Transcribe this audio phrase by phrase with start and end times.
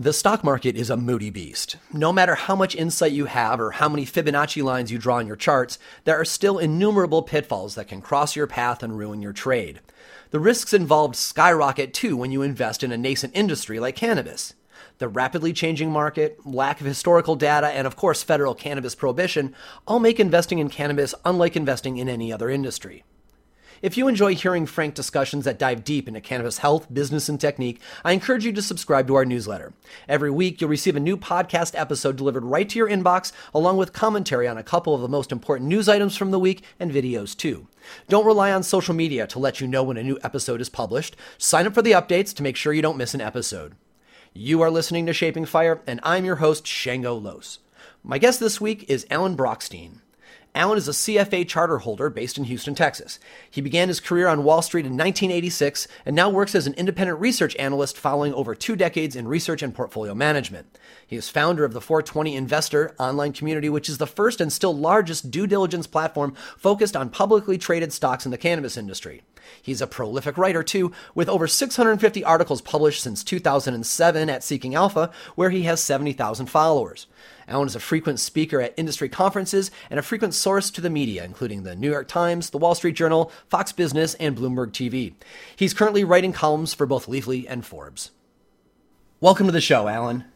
[0.00, 1.76] The stock market is a moody beast.
[1.92, 5.26] No matter how much insight you have or how many Fibonacci lines you draw on
[5.26, 9.34] your charts, there are still innumerable pitfalls that can cross your path and ruin your
[9.34, 9.80] trade.
[10.30, 14.54] The risks involved skyrocket too when you invest in a nascent industry like cannabis.
[14.96, 19.54] The rapidly changing market, lack of historical data, and of course federal cannabis prohibition
[19.86, 23.04] all make investing in cannabis unlike investing in any other industry.
[23.82, 27.80] If you enjoy hearing frank discussions that dive deep into cannabis health, business, and technique,
[28.04, 29.72] I encourage you to subscribe to our newsletter.
[30.06, 33.94] Every week, you'll receive a new podcast episode delivered right to your inbox, along with
[33.94, 37.34] commentary on a couple of the most important news items from the week and videos,
[37.34, 37.68] too.
[38.06, 41.16] Don't rely on social media to let you know when a new episode is published.
[41.38, 43.76] Sign up for the updates to make sure you don't miss an episode.
[44.34, 47.60] You are listening to Shaping Fire, and I'm your host, Shango Los.
[48.04, 49.99] My guest this week is Alan Brochstein.
[50.52, 53.20] Alan is a CFA charter holder based in Houston, Texas.
[53.48, 57.20] He began his career on Wall Street in 1986 and now works as an independent
[57.20, 60.76] research analyst following over two decades in research and portfolio management.
[61.06, 64.76] He is founder of the 420 Investor online community, which is the first and still
[64.76, 69.22] largest due diligence platform focused on publicly traded stocks in the cannabis industry.
[69.62, 75.10] He's a prolific writer, too, with over 650 articles published since 2007 at Seeking Alpha,
[75.34, 77.06] where he has 70,000 followers.
[77.50, 81.24] Alan is a frequent speaker at industry conferences and a frequent source to the media,
[81.24, 85.14] including the New York Times, the Wall Street Journal, Fox Business, and Bloomberg TV.
[85.56, 88.12] He's currently writing columns for both Leafly and Forbes.
[89.20, 90.26] Welcome to the show, Alan.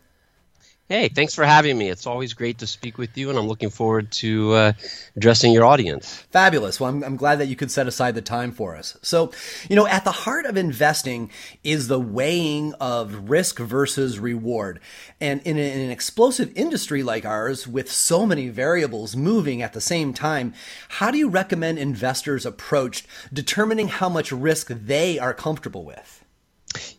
[0.86, 1.88] Hey, thanks for having me.
[1.88, 4.72] It's always great to speak with you, and I'm looking forward to uh,
[5.16, 6.16] addressing your audience.
[6.30, 6.78] Fabulous.
[6.78, 8.98] Well, I'm, I'm, glad that you could set aside the time for us.
[9.00, 9.32] So,
[9.70, 11.30] you know, at the heart of investing
[11.62, 14.78] is the weighing of risk versus reward.
[15.22, 20.12] And in, an explosive industry like ours, with so many variables moving at the same
[20.12, 20.52] time,
[20.88, 26.23] how do you recommend investors approach determining how much risk they are comfortable with?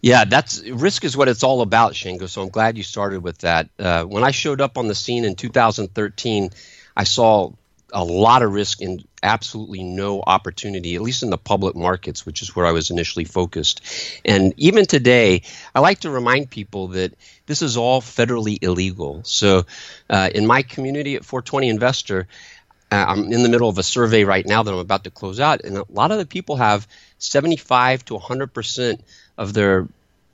[0.02, 2.28] Yeah, that's risk is what it's all about, Shango.
[2.28, 3.70] So I'm glad you started with that.
[3.78, 6.50] Uh, when I showed up on the scene in 2013,
[6.96, 7.52] I saw
[7.94, 12.42] a lot of risk and absolutely no opportunity, at least in the public markets, which
[12.42, 13.82] is where I was initially focused.
[14.26, 17.14] And even today, I like to remind people that
[17.46, 19.22] this is all federally illegal.
[19.24, 19.66] So
[20.10, 22.28] uh, in my community at 420 Investor,
[22.92, 25.40] uh, I'm in the middle of a survey right now that I'm about to close
[25.40, 29.04] out, and a lot of the people have 75 to 100 percent
[29.38, 29.88] of their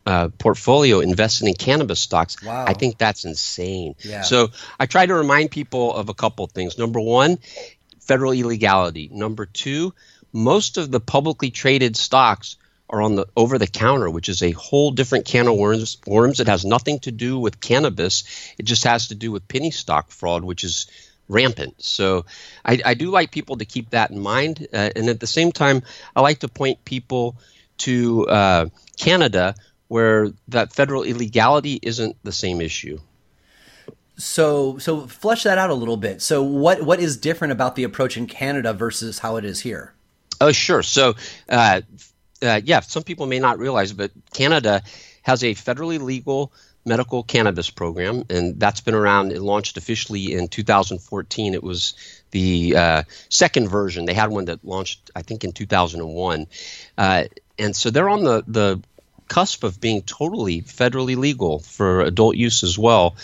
[0.06, 2.42] uh, portfolio invested in cannabis stocks.
[2.44, 2.66] Wow.
[2.68, 3.96] I think that's insane.
[4.00, 4.22] Yeah.
[4.24, 6.78] So I try to remind people of a couple of things.
[6.78, 7.38] Number one,
[8.00, 9.10] federal illegality.
[9.12, 9.94] Number two,
[10.34, 12.58] most of the publicly traded stocks
[12.90, 15.98] are on the over the counter, which is a whole different can of worms.
[16.06, 16.40] Worms.
[16.40, 18.24] It has nothing to do with cannabis.
[18.58, 20.88] It just has to do with penny stock fraud, which is
[21.30, 21.82] rampant.
[21.82, 22.26] So
[22.66, 24.68] I, I do like people to keep that in mind.
[24.74, 25.84] Uh, and at the same time,
[26.16, 27.38] I like to point people
[27.82, 28.66] to uh,
[28.98, 29.56] Canada,
[29.88, 33.00] where that federal illegality isn't the same issue.
[34.18, 36.22] So, so flesh that out a little bit.
[36.22, 39.94] So, what what is different about the approach in Canada versus how it is here?
[40.40, 40.84] Oh, sure.
[40.84, 41.16] So,
[41.50, 41.82] uh,
[42.42, 44.82] uh, yeah, some people may not realize, but Canada
[45.24, 46.52] has a federally legal
[46.86, 49.32] medical cannabis program, and that's been around.
[49.32, 51.54] It launched officially in 2014.
[51.54, 51.94] It was
[52.32, 54.06] the uh, second version.
[54.06, 56.48] They had one that launched, I think, in 2001.
[56.98, 57.24] Uh,
[57.62, 58.82] and so they're on the the
[59.28, 63.16] cusp of being totally federally legal for adult use as well,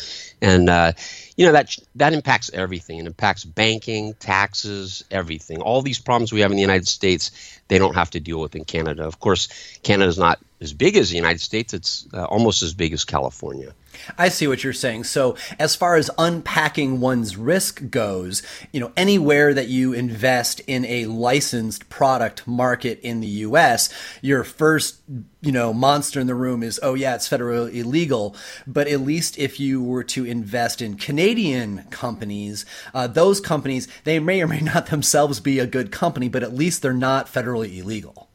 [0.42, 0.94] and uh,
[1.36, 3.00] you know that that impacts everything.
[3.00, 5.62] It impacts banking, taxes, everything.
[5.62, 7.32] All these problems we have in the United States,
[7.68, 9.04] they don't have to deal with in Canada.
[9.04, 9.50] Of course,
[9.84, 11.74] Canada's not as big as the United States.
[11.74, 13.74] It's uh, almost as big as California.
[14.18, 15.06] I see what you're saying.
[15.06, 20.86] So, as far as unpacking one's risk goes, you know, anywhere that you invest in
[20.86, 23.90] a licensed product market in the US,
[24.22, 25.02] your first,
[25.42, 28.36] you know, monster in the room is, oh, yeah, it's federally illegal.
[28.66, 34.20] But at least if you were to invest in Canadian companies, uh, those companies, they
[34.20, 37.78] may or may not themselves be a good company, but at least they're not federally
[37.78, 38.28] illegal.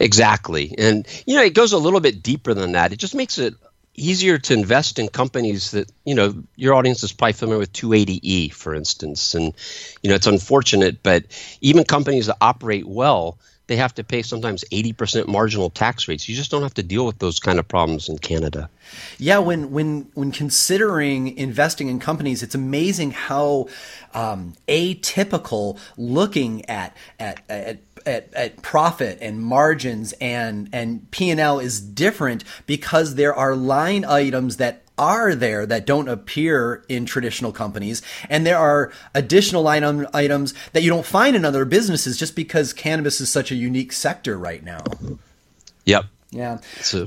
[0.00, 0.74] Exactly.
[0.78, 2.92] And, you know, it goes a little bit deeper than that.
[2.92, 3.54] It just makes it
[3.96, 8.52] easier to invest in companies that you know your audience is probably familiar with 280e
[8.52, 9.34] for instance.
[9.34, 9.52] And
[10.02, 11.24] you know it's unfortunate but
[11.60, 16.28] even companies that operate well they have to pay sometimes 80% marginal tax rates.
[16.28, 18.70] You just don't have to deal with those kind of problems in canada.
[19.18, 23.68] Yeah when when when considering investing in companies it's amazing how
[24.14, 31.80] um, atypical looking at at, at at, at profit and margins and and P&L is
[31.80, 38.00] different because there are line items that are there that don't appear in traditional companies.
[38.30, 42.72] And there are additional item, items that you don't find in other businesses just because
[42.72, 44.82] cannabis is such a unique sector right now.
[45.84, 46.06] Yep.
[46.30, 46.58] Yeah.
[46.80, 47.06] So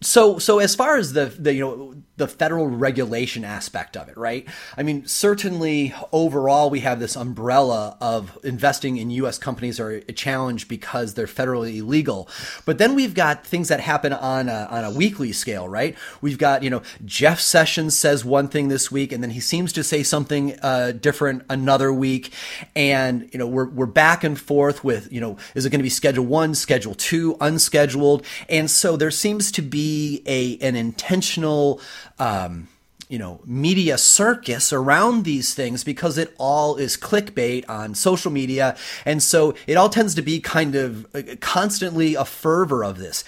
[0.00, 4.16] so so as far as the the you know the federal regulation aspect of it,
[4.16, 4.46] right?
[4.76, 10.12] I mean, certainly overall we have this umbrella of investing in US companies are a
[10.12, 12.28] challenge because they're federally illegal.
[12.64, 15.96] But then we've got things that happen on a, on a weekly scale, right?
[16.20, 19.72] We've got, you know, Jeff Sessions says one thing this week and then he seems
[19.74, 22.32] to say something uh, different another week
[22.74, 25.84] and, you know, we're we're back and forth with, you know, is it going to
[25.84, 28.24] be schedule 1, schedule 2, unscheduled?
[28.48, 31.80] And so there seems to be a an intentional
[32.18, 32.68] um,
[33.08, 38.76] you know media circus around these things because it all is clickbait on social media
[39.04, 43.24] and so it all tends to be kind of uh, constantly a fervor of this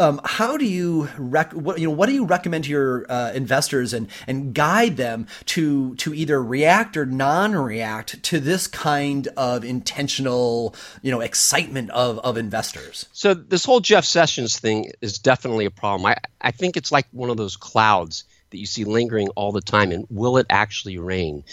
[0.00, 3.32] um, how do you rec- what, you know what do you recommend to your uh,
[3.32, 9.62] investors and and guide them to to either react or non-react to this kind of
[9.62, 13.06] intentional you know excitement of of investors?
[13.12, 16.06] So this whole Jeff Sessions thing is definitely a problem.
[16.06, 19.60] I I think it's like one of those clouds that you see lingering all the
[19.60, 19.92] time.
[19.92, 21.44] And will it actually rain?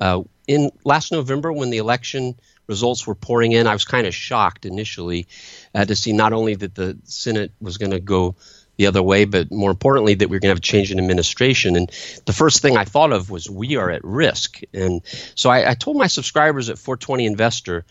[0.00, 2.34] Uh, in last November, when the election
[2.66, 5.26] results were pouring in, I was kind of shocked initially
[5.74, 8.36] uh, to see not only that the Senate was going to go
[8.76, 10.98] the other way, but more importantly, that we are going to have a change in
[10.98, 11.76] administration.
[11.76, 11.90] And
[12.26, 14.60] the first thing I thought of was we are at risk.
[14.72, 15.02] And
[15.34, 17.84] so I, I told my subscribers at 420 Investor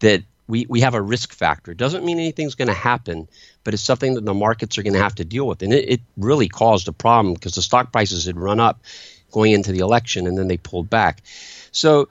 [0.00, 1.72] that we, we have a risk factor.
[1.72, 3.28] It doesn't mean anything's going to happen,
[3.64, 5.62] but it's something that the markets are going to have to deal with.
[5.62, 8.80] And it, it really caused a problem because the stock prices had run up
[9.32, 11.22] going into the election and then they pulled back.
[11.72, 12.08] So,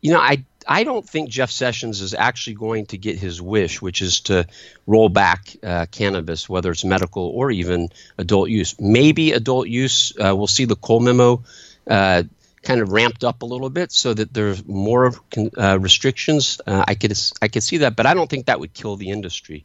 [0.00, 3.82] you know, I I don't think Jeff Sessions is actually going to get his wish,
[3.82, 4.46] which is to
[4.86, 7.88] roll back uh, cannabis, whether it's medical or even
[8.18, 8.80] adult use.
[8.80, 11.42] Maybe adult use, uh, we'll see the Cole memo
[11.88, 12.22] uh,
[12.62, 15.12] kind of ramped up a little bit so that there's more
[15.56, 16.60] uh, restrictions.
[16.66, 19.10] Uh, I could I could see that, but I don't think that would kill the
[19.10, 19.64] industry.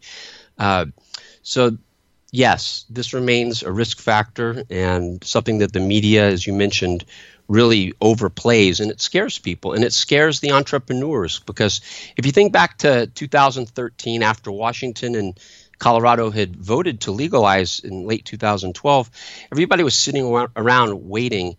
[0.58, 0.86] Uh,
[1.44, 1.78] so
[2.32, 7.06] yes, this remains a risk factor and something that the media, as you mentioned,
[7.48, 11.80] really overplays and it scares people and it scares the entrepreneurs because
[12.18, 15.40] if you think back to 2013 after Washington and
[15.80, 19.10] Colorado had voted to legalize in late 2012,
[19.52, 21.56] everybody was sitting around waiting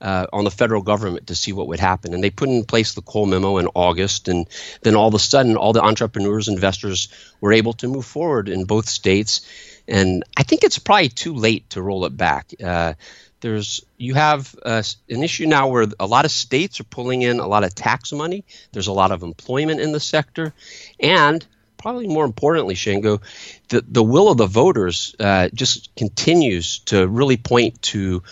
[0.00, 2.14] uh, on the federal government to see what would happen.
[2.14, 4.28] And they put in place the Cole memo in August.
[4.28, 4.46] And
[4.82, 7.08] then all of a sudden, all the entrepreneurs, investors
[7.40, 9.46] were able to move forward in both states.
[9.88, 12.52] And I think it's probably too late to roll it back.
[12.62, 12.94] Uh,
[13.40, 17.38] there's you have uh, an issue now where a lot of states are pulling in
[17.38, 18.44] a lot of tax money.
[18.72, 20.54] There's a lot of employment in the sector,
[20.98, 21.46] and
[21.76, 23.20] probably more importantly, Shango,
[23.68, 28.22] the the will of the voters uh, just continues to really point to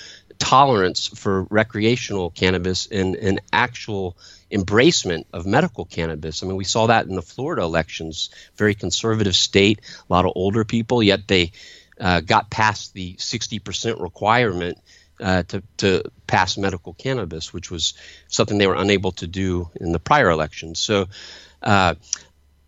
[0.44, 4.14] tolerance for recreational cannabis and an actual
[4.52, 6.42] embracement of medical cannabis.
[6.42, 10.32] I mean, we saw that in the Florida elections, very conservative state, a lot of
[10.36, 11.52] older people, yet they
[11.98, 14.78] uh, got past the 60% requirement
[15.18, 17.94] uh, to, to pass medical cannabis, which was
[18.28, 20.78] something they were unable to do in the prior elections.
[20.78, 21.06] So
[21.62, 21.94] uh,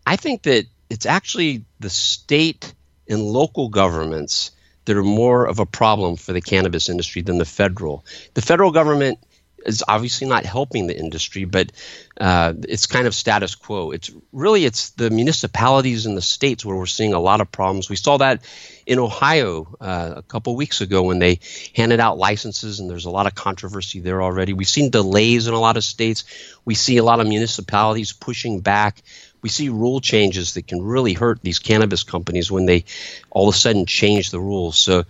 [0.06, 2.72] I think that it's actually the state
[3.06, 4.52] and local governments
[4.86, 8.04] that are more of a problem for the cannabis industry than the federal.
[8.34, 9.18] The federal government
[9.66, 11.72] is obviously not helping the industry, but
[12.20, 13.90] uh, it's kind of status quo.
[13.90, 17.90] It's really it's the municipalities and the states where we're seeing a lot of problems.
[17.90, 18.44] We saw that
[18.86, 21.40] in Ohio uh, a couple weeks ago when they
[21.74, 24.52] handed out licenses, and there's a lot of controversy there already.
[24.52, 26.24] We've seen delays in a lot of states.
[26.64, 29.02] We see a lot of municipalities pushing back.
[29.46, 32.84] We see rule changes that can really hurt these cannabis companies when they
[33.30, 34.76] all of a sudden change the rules.
[34.76, 35.04] So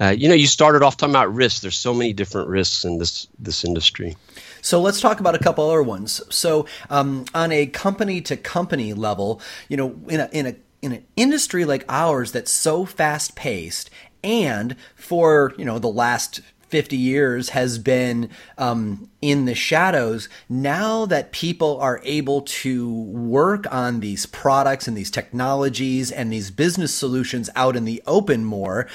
[0.00, 1.60] uh, you know, you started off talking about risks.
[1.60, 4.16] There's so many different risks in this this industry.
[4.62, 6.22] So let's talk about a couple other ones.
[6.30, 10.92] So um, on a company to company level, you know, in a in a in
[10.92, 13.90] an industry like ours that's so fast paced
[14.24, 16.40] and for you know the last
[16.72, 20.30] 50 years has been um, in the shadows.
[20.48, 26.50] Now that people are able to work on these products and these technologies and these
[26.50, 28.88] business solutions out in the open more,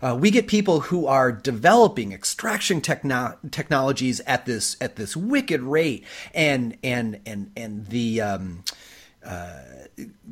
[0.00, 5.60] uh, we get people who are developing extraction techno- technologies at this at this wicked
[5.60, 8.64] rate, and and and and the um,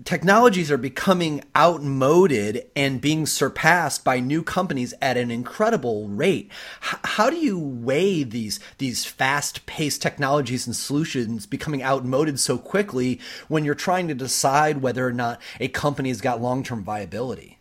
[0.04, 6.50] technologies are becoming outmoded and being surpassed by new companies at an incredible rate.
[6.82, 13.20] H- how do you weigh these these fast-paced technologies and solutions becoming outmoded so quickly
[13.48, 17.58] when you're trying to decide whether or not a company has got long-term viability?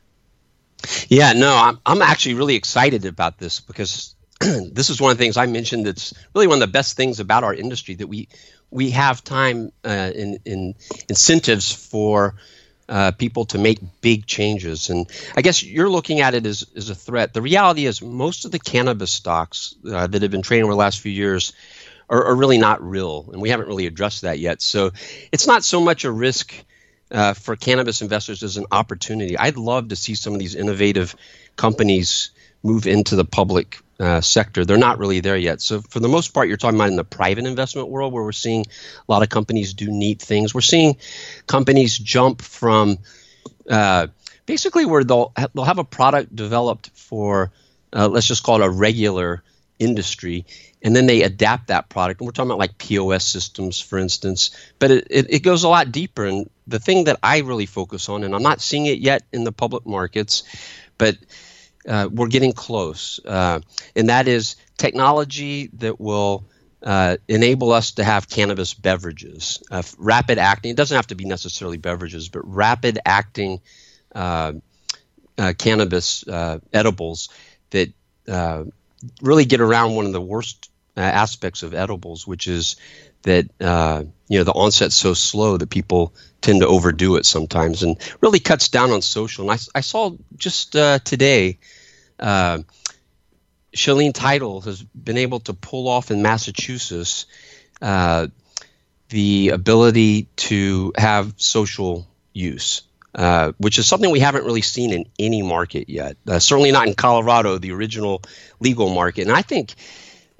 [1.07, 5.23] Yeah, no, I'm I'm actually really excited about this because this is one of the
[5.23, 8.27] things I mentioned that's really one of the best things about our industry that we
[8.75, 10.75] we have time uh, in, in
[11.07, 12.35] incentives for
[12.89, 14.89] uh, people to make big changes.
[14.89, 17.33] And I guess you're looking at it as, as a threat.
[17.33, 20.77] The reality is, most of the cannabis stocks uh, that have been trading over the
[20.77, 21.53] last few years
[22.09, 24.61] are, are, really not real, and we haven't really addressed that yet.
[24.61, 24.91] So
[25.31, 26.53] it's not so much a risk.
[27.11, 29.37] Uh, for cannabis investors as an opportunity.
[29.37, 31.15] I'd love to see some of these innovative
[31.55, 32.31] companies
[32.63, 34.65] move into the public uh, sector.
[34.65, 35.61] They're not really there yet.
[35.61, 38.31] So for the most part, you're talking about in the private investment world where we're
[38.31, 40.53] seeing a lot of companies do neat things.
[40.53, 40.97] We're seeing
[41.47, 42.97] companies jump from
[43.69, 44.07] uh,
[44.45, 47.51] basically where they'll they'll have a product developed for
[47.93, 49.43] uh, let's just call it a regular
[49.79, 50.45] industry
[50.81, 54.55] and then they adapt that product and we're talking about like pos systems for instance
[54.79, 58.07] but it, it, it, goes a lot deeper and the thing that i really focus
[58.07, 60.43] on and i'm not seeing it yet in the public markets
[60.97, 61.17] but
[61.87, 63.59] uh, we're getting close, uh,
[63.95, 66.45] and that is technology that will
[66.83, 70.71] uh, enable us to have cannabis beverages, uh, rapid acting.
[70.71, 73.61] It doesn't have to be necessarily beverages, but rapid acting
[74.13, 74.53] uh,
[75.37, 76.23] uh, cannabis
[76.73, 77.29] edibles
[77.71, 77.91] that
[79.21, 82.75] really get around one of the worst aspects of edibles, which is
[83.25, 83.45] that
[84.27, 88.39] you know the onset's so slow that people tend to overdo it sometimes, and really
[88.39, 89.49] cuts down on social.
[89.49, 91.59] And I, I saw just today
[92.19, 92.59] uh,
[93.75, 97.25] Shaleen Title has been able to pull off in Massachusetts
[97.81, 98.27] uh,
[99.09, 102.83] the ability to have social use.
[103.13, 106.17] Uh, which is something we haven't really seen in any market yet.
[106.27, 108.21] Uh, certainly not in Colorado, the original
[108.59, 109.21] legal market.
[109.21, 109.73] And I think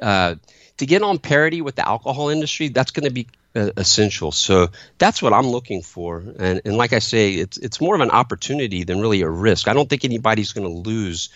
[0.02, 0.36] uh,
[0.78, 4.32] to get on parity with the alcohol industry, that's going to be uh, essential.
[4.32, 4.68] So
[4.98, 6.24] that's what I'm looking for.
[6.38, 9.68] And, and like I say, it's it's more of an opportunity than really a risk.
[9.68, 11.30] I don't think anybody's going to lose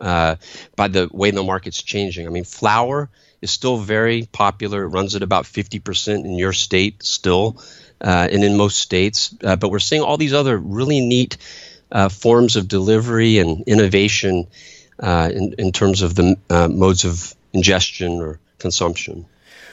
[0.00, 0.36] uh,
[0.76, 2.26] by the way the market's changing.
[2.26, 4.84] I mean, flour is still very popular.
[4.84, 7.62] It runs at about 50% in your state still,
[8.00, 9.34] uh, and in most states.
[9.42, 11.36] Uh, but we're seeing all these other really neat
[11.92, 14.46] uh, forms of delivery and innovation
[14.98, 19.26] uh, in, in terms of the uh, modes of ingestion or consumption.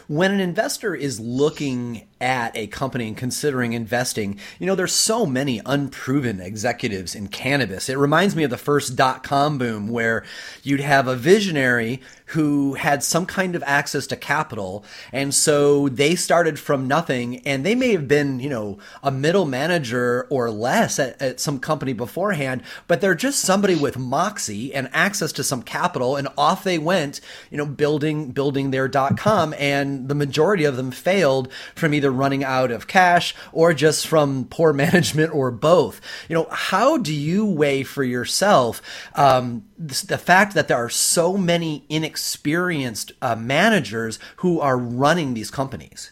[0.07, 5.25] When an investor is looking at a company and considering investing, you know, there's so
[5.25, 7.89] many unproven executives in cannabis.
[7.89, 10.23] It reminds me of the first dot com boom where
[10.63, 14.83] you'd have a visionary who had some kind of access to capital.
[15.13, 19.45] And so they started from nothing and they may have been, you know, a middle
[19.45, 24.89] manager or less at, at some company beforehand, but they're just somebody with moxie and
[24.91, 26.17] access to some capital.
[26.17, 29.53] And off they went, you know, building, building their dot com.
[29.57, 34.45] And the majority of them failed from either running out of cash or just from
[34.45, 36.01] poor management or both.
[36.29, 38.81] You know, how do you weigh for yourself
[39.15, 45.51] um, the fact that there are so many inexperienced uh, managers who are running these
[45.51, 46.11] companies.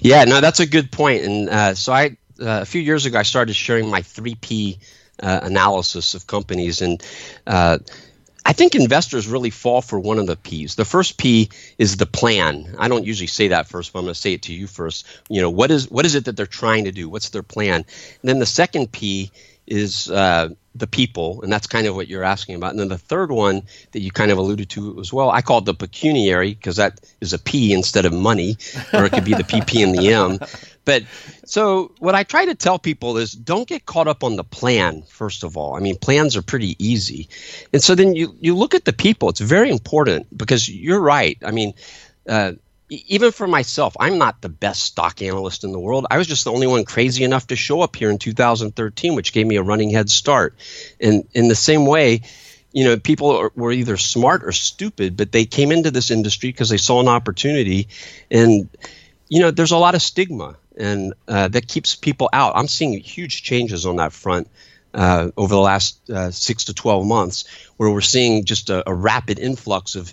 [0.00, 1.24] Yeah, no, that's a good point.
[1.24, 4.78] And uh, so I, uh, a few years ago, I started sharing my three P
[5.22, 7.02] uh, analysis of companies, and
[7.46, 7.78] uh,
[8.44, 10.74] I think investors really fall for one of the P's.
[10.74, 12.74] The first P is the plan.
[12.78, 15.06] I don't usually say that first, but I'm going to say it to you first.
[15.28, 17.08] You know, what is what is it that they're trying to do?
[17.08, 17.76] What's their plan?
[17.76, 19.30] And then the second P
[19.66, 22.70] is uh, the people, and that's kind of what you're asking about.
[22.70, 25.58] And then the third one that you kind of alluded to as well, I call
[25.58, 28.56] it the pecuniary because that is a P instead of money,
[28.92, 30.38] or it could be the PP and the M.
[30.84, 31.04] But
[31.44, 35.02] so what I try to tell people is don't get caught up on the plan,
[35.08, 35.76] first of all.
[35.76, 37.28] I mean, plans are pretty easy.
[37.72, 39.28] And so then you, you look at the people.
[39.28, 41.38] It's very important because you're right.
[41.44, 41.74] I mean,
[42.28, 42.52] uh,
[42.88, 46.06] even for myself, I'm not the best stock analyst in the world.
[46.10, 49.32] I was just the only one crazy enough to show up here in 2013, which
[49.32, 50.56] gave me a running head start.
[51.00, 52.22] And in the same way,
[52.72, 56.68] you know, people were either smart or stupid, but they came into this industry because
[56.68, 57.88] they saw an opportunity.
[58.30, 58.68] And,
[59.28, 62.52] you know, there's a lot of stigma, and uh, that keeps people out.
[62.56, 64.48] I'm seeing huge changes on that front.
[64.94, 67.44] Uh, over the last uh, six to 12 months,
[67.78, 70.12] where we're seeing just a, a rapid influx of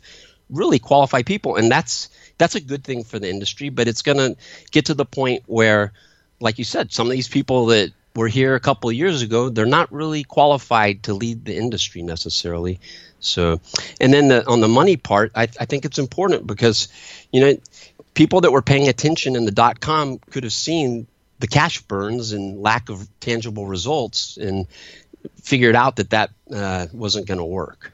[0.50, 1.58] really qualified people.
[1.58, 4.38] And that's, that's a good thing for the industry, but it's going to
[4.72, 5.92] get to the point where,
[6.39, 9.50] like you said, some of these people that were here a couple of years ago,
[9.50, 12.80] they're not really qualified to lead the industry necessarily.
[13.20, 13.60] So,
[14.00, 16.88] and then the, on the money part, I, I think it's important because,
[17.32, 17.58] you know,
[18.13, 21.08] people that were paying attention in the dot com could have seen
[21.39, 24.68] the cash burns and lack of tangible results and
[25.42, 27.92] figured out that that uh, wasn't going to work.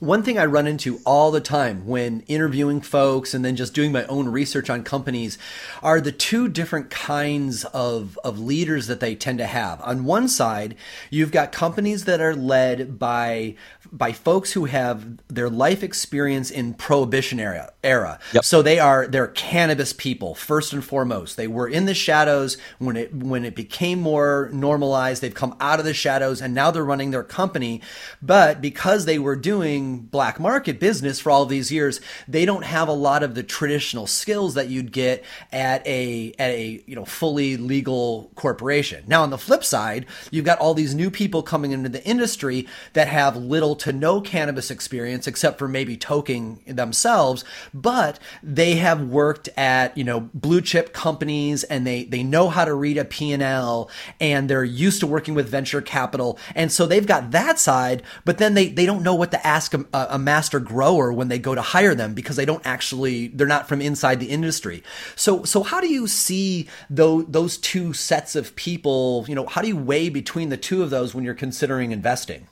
[0.00, 3.92] one thing I run into all the time when interviewing folks and then just doing
[3.92, 5.38] my own research on companies
[5.82, 9.80] are the two different kinds of, of leaders that they tend to have.
[9.82, 10.76] On one side,
[11.10, 13.54] you've got companies that are led by
[13.92, 18.18] by folks who have their life experience in prohibition era era.
[18.32, 18.44] Yep.
[18.44, 21.36] So they are they're cannabis people first and foremost.
[21.36, 25.22] They were in the shadows when it when it became more normalized.
[25.22, 27.80] They've come out of the shadows and now they're running their company.
[28.20, 32.88] But because they were doing black market business for all these years, they don't have
[32.88, 37.04] a lot of the traditional skills that you'd get at a at a you know
[37.04, 39.04] fully legal corporation.
[39.06, 42.66] Now on the flip side, you've got all these new people coming into the industry
[42.94, 49.02] that have little to no cannabis experience except for maybe toking themselves, but they have
[49.02, 53.04] worked at, you know, blue chip companies and they, they know how to read a
[53.04, 53.90] P&L
[54.20, 56.38] and they're used to working with venture capital.
[56.54, 59.74] And so they've got that side, but then they, they don't know what to ask
[59.74, 63.46] a, a master grower when they go to hire them because they don't actually, they're
[63.46, 64.82] not from inside the industry.
[65.14, 69.62] So, so how do you see those, those two sets of people, you know, how
[69.62, 72.48] do you weigh between the two of those when you're considering investing?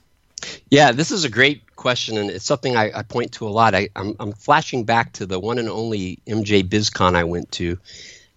[0.69, 3.75] Yeah, this is a great question, and it's something I, I point to a lot.
[3.75, 7.77] I, am flashing back to the one and only MJ BizCon I went to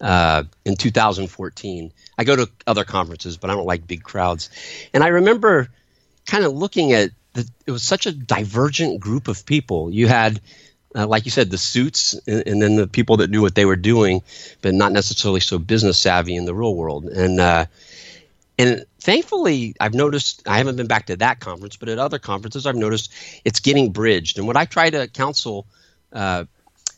[0.01, 1.91] uh, in 2014.
[2.17, 4.49] I go to other conferences, but I don't like big crowds.
[4.93, 5.69] And I remember
[6.25, 9.91] kind of looking at the, it was such a divergent group of people.
[9.91, 10.39] You had,
[10.95, 13.65] uh, like you said, the suits, and, and, then the people that knew what they
[13.65, 14.21] were doing,
[14.61, 17.05] but not necessarily so business savvy in the real world.
[17.05, 17.65] And uh,
[18.59, 22.67] and thankfully, I've noticed I haven't been back to that conference, but at other conferences,
[22.67, 23.13] I've noticed
[23.45, 24.37] it's getting bridged.
[24.37, 25.65] And what I try to counsel
[26.11, 26.43] uh,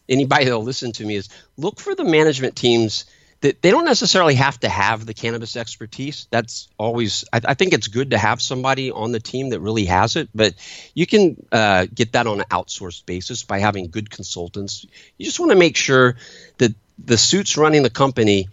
[0.10, 3.06] anybody that'll listen to me is look for the management teams
[3.41, 6.27] that they don't necessarily have to have the cannabis expertise.
[6.32, 9.86] That's always, I, I think it's good to have somebody on the team that really
[9.86, 10.56] has it, but
[10.96, 14.86] you can uh, get that on an outsourced basis by having good consultants.
[15.20, 16.15] You just want to make sure
[16.58, 18.48] that the suits running the company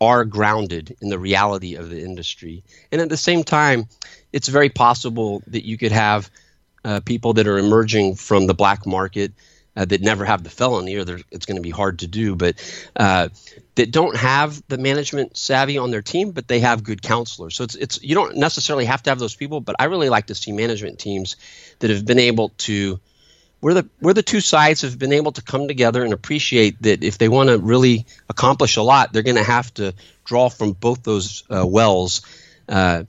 [0.00, 2.62] are grounded in the reality of the industry.
[2.92, 3.86] And at the same time,
[4.32, 6.30] it's very possible that you could have
[6.84, 9.32] uh, people that are emerging from the black market
[9.76, 12.54] uh, that never have the felony, or it's going to be hard to do, but
[12.96, 13.28] uh,
[13.74, 17.56] that don't have the management savvy on their team, but they have good counselors.
[17.56, 20.28] So it's it's you don't necessarily have to have those people, but I really like
[20.28, 21.36] to see management teams
[21.80, 22.98] that have been able to
[23.60, 27.02] where the where the two sides have been able to come together and appreciate that
[27.02, 30.72] if they want to really accomplish a lot, they're going to have to draw from
[30.72, 32.22] both those uh, wells
[32.68, 33.04] uh,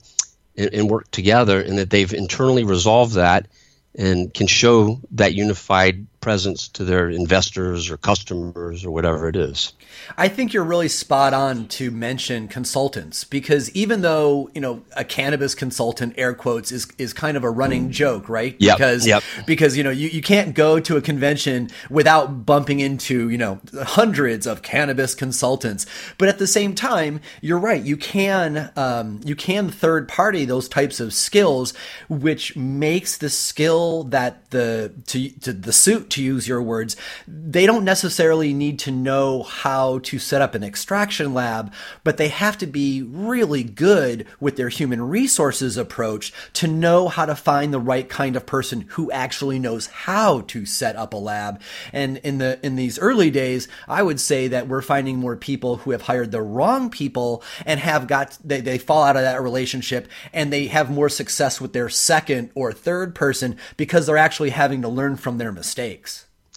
[0.56, 3.46] and, and, work together, and that they've internally resolved that
[3.94, 9.72] and can show that unified presence to their investors or customers or whatever it is.
[10.18, 15.04] I think you're really spot on to mention consultants because even though, you know, a
[15.04, 18.54] cannabis consultant, air quotes, is, is kind of a running joke, right?
[18.58, 19.22] Yep, because, yep.
[19.46, 23.58] because, you know, you, you can't go to a convention without bumping into, you know,
[23.82, 25.86] hundreds of cannabis consultants.
[26.18, 27.82] But at the same time, you're right.
[27.82, 31.72] You can, um, you can third party those types of skills,
[32.10, 37.66] which makes the skill that the, to, to the suit, to use your words, they
[37.66, 41.72] don't necessarily need to know how to set up an extraction lab,
[42.04, 47.26] but they have to be really good with their human resources approach to know how
[47.26, 51.16] to find the right kind of person who actually knows how to set up a
[51.16, 51.60] lab.
[51.92, 55.76] And in the in these early days, I would say that we're finding more people
[55.78, 59.42] who have hired the wrong people and have got they, they fall out of that
[59.42, 64.50] relationship and they have more success with their second or third person because they're actually
[64.50, 66.07] having to learn from their mistakes.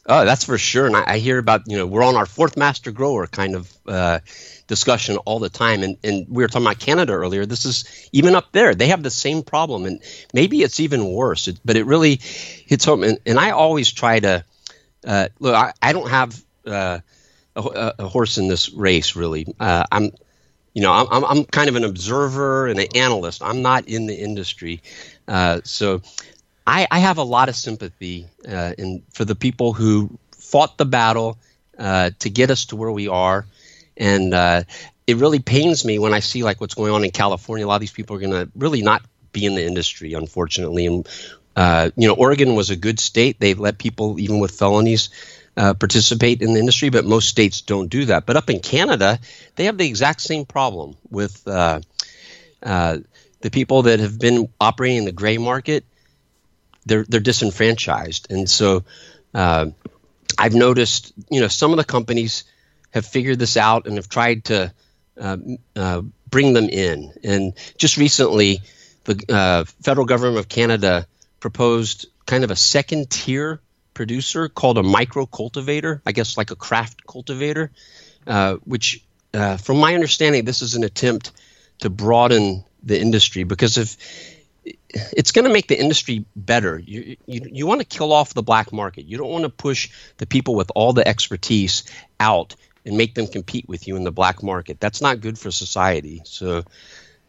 [0.08, 0.88] Oh, that's for sure.
[0.88, 3.72] And I, I, hear about, you know, we're on our fourth master grower kind of
[3.88, 4.20] uh,
[4.66, 5.84] discussion all the time.
[5.84, 7.46] And, and we were talking about Canada earlier.
[7.46, 8.74] This is even up there.
[8.74, 9.86] They have the same problem.
[9.86, 10.02] And
[10.34, 11.48] maybe it's even worse.
[11.48, 13.04] It, but it really hits home.
[13.04, 14.44] And, and I always try to
[15.06, 17.00] uh, look, I, I don't have uh,
[17.56, 19.48] a, a, horse in this race, really.
[19.60, 20.12] Uh, I'm,
[20.74, 23.42] you know, I'm, I'm kind of an observer and an analyst.
[23.44, 24.82] I'm not in the industry.
[25.28, 26.02] Uh, so
[26.66, 30.86] I, I have a lot of sympathy uh, in, for the people who fought the
[30.86, 31.38] battle
[31.78, 33.46] uh, to get us to where we are.
[33.98, 34.64] And uh,
[35.08, 37.66] it really pains me when I see like what's going on in California.
[37.66, 40.86] A lot of these people are going to really not be in the industry, unfortunately.
[40.86, 41.08] And
[41.56, 45.10] uh, you know, Oregon was a good state; they let people even with felonies
[45.58, 48.26] uh, participate in the industry, but most states don't do that.
[48.26, 49.20] But up in Canada,
[49.56, 51.82] they have the exact same problem with uh,
[52.64, 53.00] uh
[53.42, 55.84] the people that have been operating in the gray market
[56.86, 58.84] they're they're disenfranchised, and so
[59.34, 59.68] uh,
[60.38, 62.44] I've noticed you know some of the companies
[62.92, 64.74] have figured this out and have tried to
[65.20, 65.38] uh,
[65.76, 67.14] uh, bring them in.
[67.24, 68.62] And just recently,
[69.06, 71.08] the uh, federal government of Canada
[71.40, 73.62] proposed kind of a second tier
[73.94, 77.72] producer called a micro cultivator, I guess like a craft cultivator,
[78.26, 81.32] uh, which, uh, from my understanding, this is an attempt
[81.80, 83.98] to broaden the industry because if
[84.64, 86.80] it's going to make the industry better.
[86.80, 89.06] You, you, you want to kill off the black market.
[89.06, 91.84] You don't want to push the people with all the expertise
[92.20, 94.80] out and make them compete with you in the black market.
[94.80, 96.22] That's not good for society.
[96.26, 96.64] So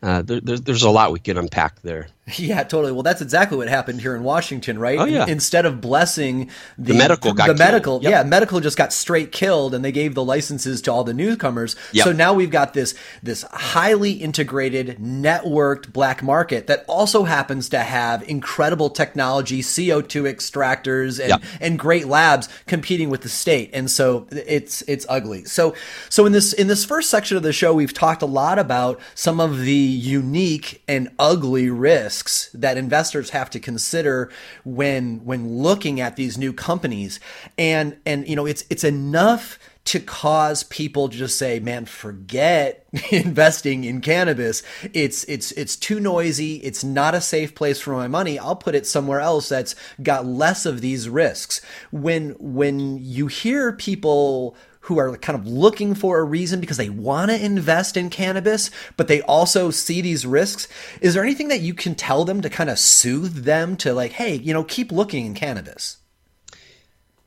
[0.03, 2.09] uh, there, there's a lot we can unpack there.
[2.39, 2.93] Yeah, totally.
[2.93, 4.99] Well, that's exactly what happened here in Washington, right?
[4.99, 5.27] Oh, yeah.
[5.27, 8.11] Instead of blessing the, the medical, the, the medical, yep.
[8.11, 11.75] yeah, medical just got straight killed, and they gave the licenses to all the newcomers.
[11.93, 12.05] Yep.
[12.05, 17.81] So now we've got this this highly integrated, networked black market that also happens to
[17.81, 21.43] have incredible technology, CO two extractors, and yep.
[21.61, 23.71] and great labs competing with the state.
[23.73, 25.45] And so it's it's ugly.
[25.45, 25.75] So
[26.09, 29.01] so in this in this first section of the show, we've talked a lot about
[29.17, 34.31] some of the unique and ugly risks risks that investors have to consider
[34.65, 37.19] when when looking at these new companies
[37.57, 42.87] and and you know it's it's enough to cause people to just say, "Man, forget
[43.11, 44.63] investing in cannabis.
[44.93, 46.57] It's it's it's too noisy.
[46.57, 48.39] It's not a safe place for my money.
[48.39, 53.73] I'll put it somewhere else that's got less of these risks." When when you hear
[53.73, 58.11] people who are kind of looking for a reason because they want to invest in
[58.11, 60.67] cannabis, but they also see these risks.
[61.01, 64.13] Is there anything that you can tell them to kind of soothe them to like,
[64.13, 65.99] hey, you know, keep looking in cannabis?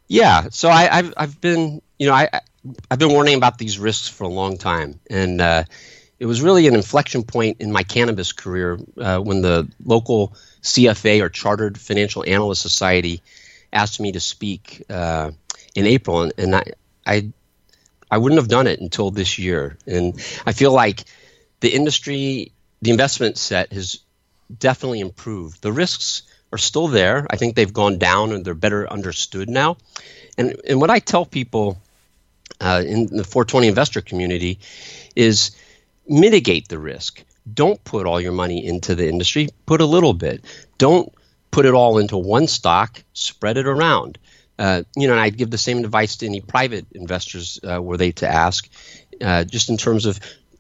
[0.08, 0.48] Yeah.
[0.52, 2.30] So I, have I've been, you know, I,
[2.92, 5.00] I've been warning about these risks for a long time.
[5.10, 5.64] And, uh,
[6.20, 11.22] it was really an inflection point in my cannabis career uh, when the local CFA
[11.22, 13.22] or Chartered Financial Analyst Society
[13.74, 15.32] asked me to speak uh,
[15.76, 16.64] in April, and, and I,
[17.06, 17.32] I
[18.10, 19.78] I wouldn't have done it until this year.
[19.88, 20.14] And
[20.46, 21.04] I feel like
[21.60, 24.00] the industry, the investment set has
[24.60, 25.62] definitely improved.
[25.62, 27.26] The risks are still there.
[27.30, 29.78] I think they've gone down and they're better understood now.
[30.38, 31.78] And and what I tell people
[32.62, 34.60] uh, in the 420 investor community
[35.16, 35.52] is
[36.08, 37.24] mitigate the risk.
[37.52, 39.50] Don't put all your money into the industry.
[39.66, 40.44] Put a little bit.
[40.78, 41.14] Don't
[41.52, 43.02] put it all into one stock.
[43.14, 44.18] Spread it around.
[44.58, 47.98] Uh, you know, and I'd give the same advice to any private investors uh, were
[47.98, 48.70] they to ask,
[49.22, 50.20] uh, just in terms of,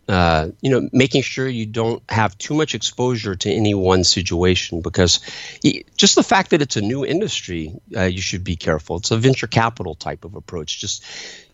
[0.09, 4.81] uh, you know, making sure you don't have too much exposure to any one situation
[4.81, 5.21] because
[5.95, 8.97] just the fact that it's a new industry, uh, you should be careful.
[8.97, 10.79] It's a venture capital type of approach.
[10.79, 11.03] Just,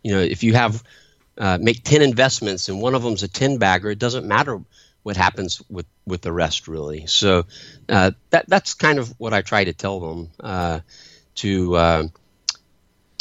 [0.03, 0.83] you know, if you have
[1.59, 4.59] make ten investments and one of them's a ten bagger, it doesn't matter
[5.03, 7.05] what happens with with the rest really.
[7.05, 7.45] So
[7.87, 8.15] that
[8.47, 10.81] that's kind of what I try to tell them
[11.35, 12.09] to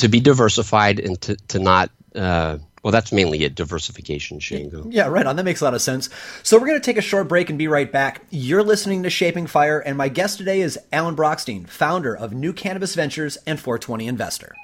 [0.00, 4.86] to be diversified and to, to not uh, well, that's mainly a diversification, Shango.
[4.88, 5.36] Yeah, right on.
[5.36, 6.08] That makes a lot of sense.
[6.42, 8.24] So we're going to take a short break and be right back.
[8.30, 12.54] You're listening to Shaping Fire, and my guest today is Alan Brochstein, founder of New
[12.54, 14.54] Cannabis Ventures and 420 Investor.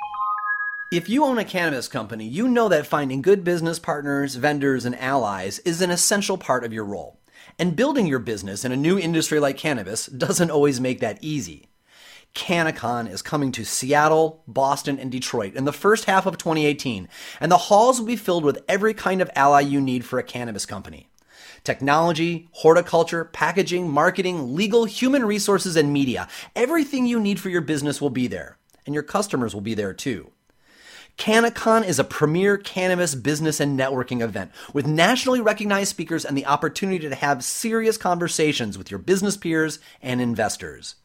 [0.90, 4.98] If you own a cannabis company, you know that finding good business partners, vendors, and
[4.98, 7.18] allies is an essential part of your role.
[7.58, 11.68] And building your business in a new industry like cannabis doesn't always make that easy.
[12.36, 17.08] CannaCon is coming to Seattle, Boston, and Detroit in the first half of 2018,
[17.40, 20.22] and the halls will be filled with every kind of ally you need for a
[20.22, 21.08] cannabis company.
[21.64, 26.28] Technology, horticulture, packaging, marketing, legal, human resources, and media.
[26.54, 29.94] Everything you need for your business will be there, and your customers will be there
[29.94, 30.30] too.
[31.16, 36.44] CannaCon is a premier cannabis business and networking event with nationally recognized speakers and the
[36.44, 40.96] opportunity to have serious conversations with your business peers and investors.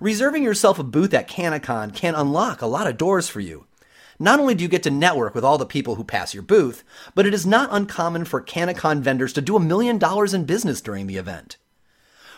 [0.00, 3.66] Reserving yourself a booth at CannaCon can unlock a lot of doors for you.
[4.18, 6.82] Not only do you get to network with all the people who pass your booth,
[7.14, 10.80] but it is not uncommon for CannaCon vendors to do a million dollars in business
[10.80, 11.58] during the event.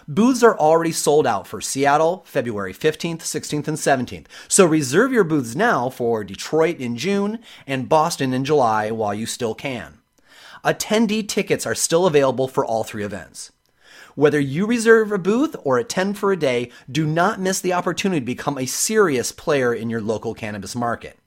[0.06, 5.24] Booths are already sold out for Seattle, February 15th, 16th, and 17th, so reserve your
[5.24, 9.98] booths now for Detroit in June and Boston in July while you still can.
[10.62, 13.50] Attendee tickets are still available for all three events.
[14.16, 18.20] Whether you reserve a booth or attend for a day, do not miss the opportunity
[18.20, 21.18] to become a serious player in your local cannabis market.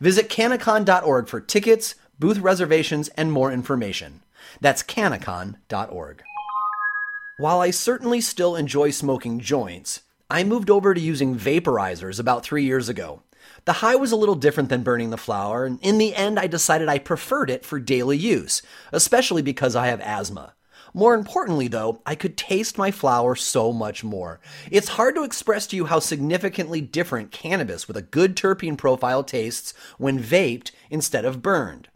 [0.00, 4.22] Visit cannacon.org for tickets, booth reservations, and more information.
[4.60, 6.24] That's cannacon.org.
[7.38, 12.64] While I certainly still enjoy smoking joints, I moved over to using vaporizers about three
[12.64, 13.22] years ago.
[13.64, 16.48] The high was a little different than burning the flower, and in the end, I
[16.48, 20.53] decided I preferred it for daily use, especially because I have asthma.
[20.96, 24.38] More importantly, though, I could taste my flower so much more.
[24.70, 29.24] It's hard to express to you how significantly different cannabis with a good terpene profile
[29.24, 31.88] tastes when vaped instead of burned.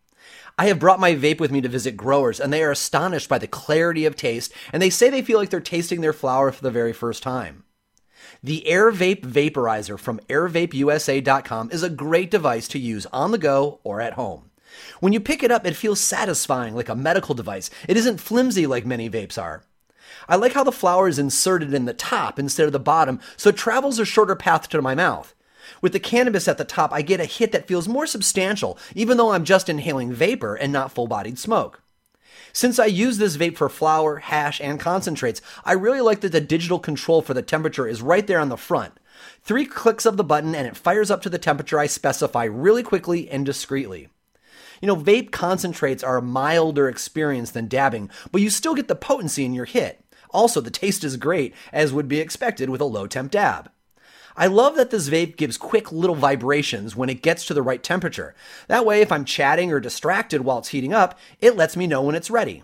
[0.58, 3.38] I have brought my vape with me to visit growers, and they are astonished by
[3.38, 6.64] the clarity of taste, and they say they feel like they're tasting their flower for
[6.64, 7.62] the very first time.
[8.42, 13.78] The Air Vape Vaporizer from airvapeusa.com is a great device to use on the go
[13.84, 14.47] or at home.
[15.00, 17.70] When you pick it up, it feels satisfying like a medical device.
[17.88, 19.62] It isn't flimsy like many vapes are.
[20.28, 23.50] I like how the flower is inserted in the top instead of the bottom, so
[23.50, 25.34] it travels a shorter path to my mouth.
[25.80, 29.16] With the cannabis at the top, I get a hit that feels more substantial, even
[29.16, 31.82] though I'm just inhaling vapor and not full bodied smoke.
[32.52, 36.40] Since I use this vape for flower, hash, and concentrates, I really like that the
[36.40, 38.98] digital control for the temperature is right there on the front.
[39.42, 42.82] Three clicks of the button and it fires up to the temperature I specify really
[42.82, 44.08] quickly and discreetly.
[44.80, 48.94] You know, vape concentrates are a milder experience than dabbing, but you still get the
[48.94, 50.04] potency in your hit.
[50.30, 53.70] Also, the taste is great, as would be expected with a low temp dab.
[54.36, 57.82] I love that this vape gives quick little vibrations when it gets to the right
[57.82, 58.36] temperature.
[58.68, 62.02] That way, if I'm chatting or distracted while it's heating up, it lets me know
[62.02, 62.62] when it's ready.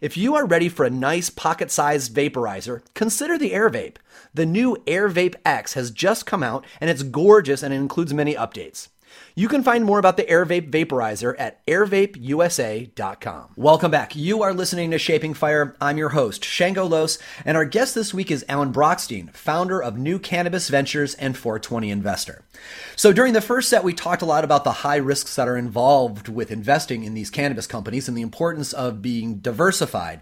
[0.00, 3.96] If you are ready for a nice pocket sized vaporizer, consider the AirVape.
[4.34, 8.34] The new AirVape X has just come out and it's gorgeous and it includes many
[8.34, 8.88] updates.
[9.36, 13.54] You can find more about the AirVape Vaporizer at airvapeusa.com.
[13.56, 14.14] Welcome back.
[14.14, 15.74] You are listening to Shaping Fire.
[15.80, 19.98] I'm your host, Shango Los, and our guest this week is Alan Brochstein, founder of
[19.98, 22.44] New Cannabis Ventures and 420 Investor.
[22.94, 25.56] So during the first set, we talked a lot about the high risks that are
[25.56, 30.20] involved with investing in these cannabis companies and the importance of being diversified.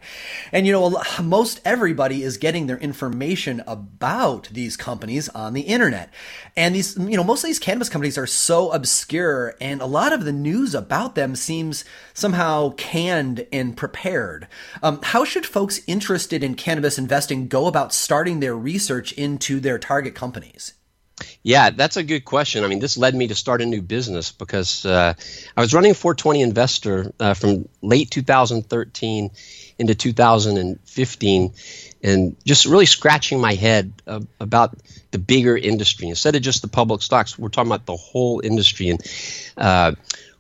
[0.53, 6.09] And you know, most everybody is getting their information about these companies on the internet.
[6.57, 10.13] And these, you know, most of these cannabis companies are so obscure and a lot
[10.13, 14.49] of the news about them seems somehow canned and prepared.
[14.83, 19.79] Um, how should folks interested in cannabis investing go about starting their research into their
[19.79, 20.75] target companies?
[21.43, 22.65] Yeah, that's a good question.
[22.65, 25.15] I mean, this led me to start a new business because uh,
[25.57, 29.31] I was running 420 Investor uh, from late 2013
[29.83, 31.53] into 2015
[32.03, 34.77] and just really scratching my head uh, about
[35.11, 37.39] the bigger industry instead of just the public stocks.
[37.39, 38.89] We're talking about the whole industry.
[38.89, 39.01] And
[39.57, 39.93] uh,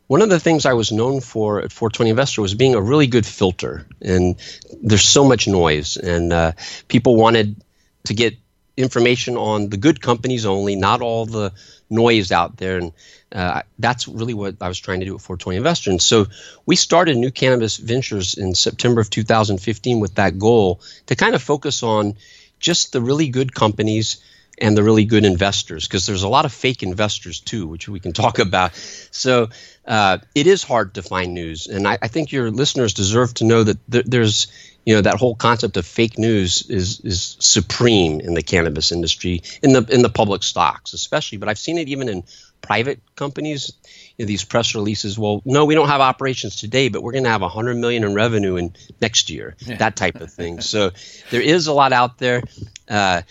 [0.07, 3.07] one of the things I was known for at 420 Investor was being a really
[3.07, 3.87] good filter.
[4.01, 4.37] And
[4.83, 6.53] there's so much noise, and uh,
[6.89, 7.63] people wanted
[8.05, 8.37] to get
[8.77, 11.53] information on the good companies only, not all the
[11.91, 12.79] noise out there.
[12.79, 12.93] And
[13.31, 15.91] uh, that's really what I was trying to do at 420 Investor.
[15.91, 16.27] And so
[16.65, 21.43] we started New Cannabis Ventures in September of 2015 with that goal to kind of
[21.43, 22.17] focus on
[22.59, 24.23] just the really good companies
[24.62, 28.01] and the really good investors because there's a lot of fake investors too, which we
[28.01, 28.75] can talk about.
[29.11, 29.51] So
[29.87, 33.44] uh, it is hard to find news, and I, I, think your listeners deserve to
[33.44, 34.46] know that th- there's
[34.85, 39.42] you know that whole concept of fake news is is supreme in the cannabis industry
[39.62, 42.25] in the in the public stocks especially but i've seen it even in
[42.61, 43.72] private companies
[44.16, 47.25] you know, these press releases well no we don't have operations today but we're going
[47.25, 49.77] to have 100 million in revenue in next year yeah.
[49.77, 50.90] that type of thing so
[51.31, 52.42] there is a lot out there
[52.88, 53.22] uh,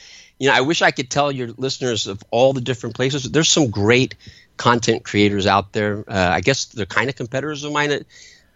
[0.41, 3.49] you know i wish i could tell your listeners of all the different places there's
[3.49, 4.15] some great
[4.57, 8.03] content creators out there uh, i guess they're kind of competitors of mine at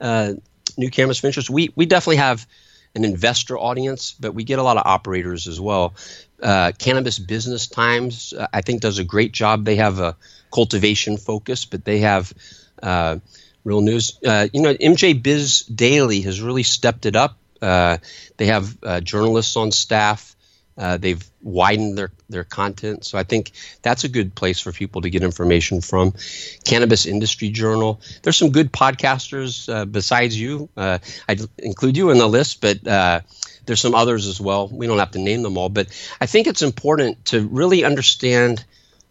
[0.01, 0.33] uh,
[0.77, 2.45] new cannabis ventures we we definitely have
[2.95, 5.93] an investor audience, but we get a lot of operators as well.
[6.41, 9.65] Uh, Cannabis Business Times, uh, I think, does a great job.
[9.65, 10.15] They have a
[10.53, 12.33] cultivation focus, but they have
[12.81, 13.17] uh,
[13.63, 14.17] real news.
[14.25, 17.37] Uh, you know, MJ Biz Daily has really stepped it up.
[17.61, 17.97] Uh,
[18.37, 20.34] they have uh, journalists on staff.
[20.77, 23.05] Uh, they've widened their, their content.
[23.05, 26.13] So I think that's a good place for people to get information from.
[26.65, 28.01] Cannabis Industry Journal.
[28.23, 30.69] There's some good podcasters uh, besides you.
[30.75, 33.21] Uh, I'd include you in the list, but uh,
[33.65, 34.67] there's some others as well.
[34.67, 35.87] We don't have to name them all, but
[36.19, 38.65] I think it's important to really understand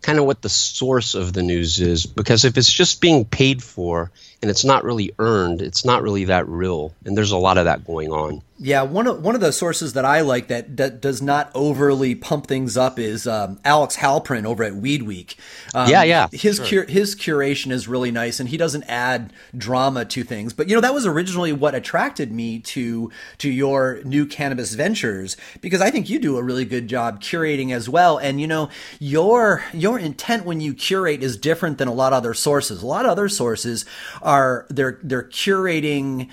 [0.04, 3.62] kind of what the source of the news is because if it's just being paid
[3.62, 4.10] for
[4.42, 6.94] and it's not really earned, it's not really that real.
[7.06, 8.42] And there's a lot of that going on.
[8.64, 12.14] Yeah, one of one of the sources that I like that, that does not overly
[12.14, 15.36] pump things up is um, Alex Halperin over at Weed Week.
[15.74, 16.28] Um, yeah, yeah.
[16.32, 16.84] His sure.
[16.84, 20.54] his curation is really nice, and he doesn't add drama to things.
[20.54, 25.36] But you know that was originally what attracted me to to your new cannabis ventures
[25.60, 28.16] because I think you do a really good job curating as well.
[28.16, 32.16] And you know your your intent when you curate is different than a lot of
[32.16, 32.82] other sources.
[32.82, 33.84] A lot of other sources
[34.22, 36.30] are they're they're curating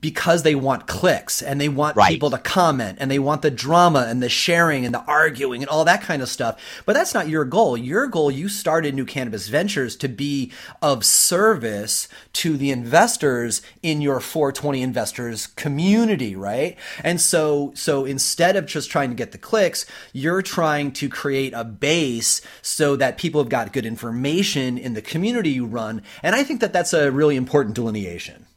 [0.00, 2.08] because they want clicks and they want right.
[2.08, 5.68] people to comment and they want the drama and the sharing and the arguing and
[5.68, 6.60] all that kind of stuff.
[6.84, 7.76] But that's not your goal.
[7.76, 14.00] Your goal, you started New Cannabis Ventures to be of service to the investors in
[14.00, 16.76] your 420 investors community, right?
[17.04, 21.52] And so, so instead of just trying to get the clicks, you're trying to create
[21.54, 26.02] a base so that people have got good information in the community you run.
[26.22, 28.47] And I think that that's a really important delineation.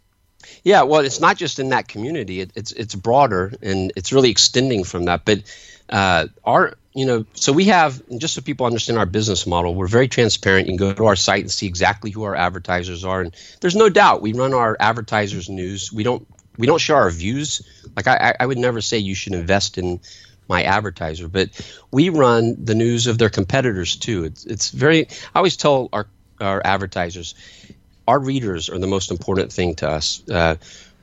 [0.64, 4.30] Yeah, well, it's not just in that community; it, it's it's broader and it's really
[4.30, 5.26] extending from that.
[5.26, 5.44] But
[5.90, 9.74] uh, our you know, so we have just so people understand our business model.
[9.74, 10.68] We're very transparent.
[10.68, 13.76] You can go to our site and see exactly who our advertisers are, and there's
[13.76, 15.92] no doubt we run our advertisers news.
[15.92, 17.62] We don't we don't share our views.
[17.96, 20.00] Like I, I would never say you should invest in
[20.48, 21.50] my advertiser, but
[21.92, 24.26] we run the news of their competitors too.
[24.26, 25.08] It's it's very.
[25.34, 26.08] I always tell our
[26.42, 27.36] our advertisers,
[28.12, 30.22] our readers are the most important thing to us.
[30.30, 30.56] Uh,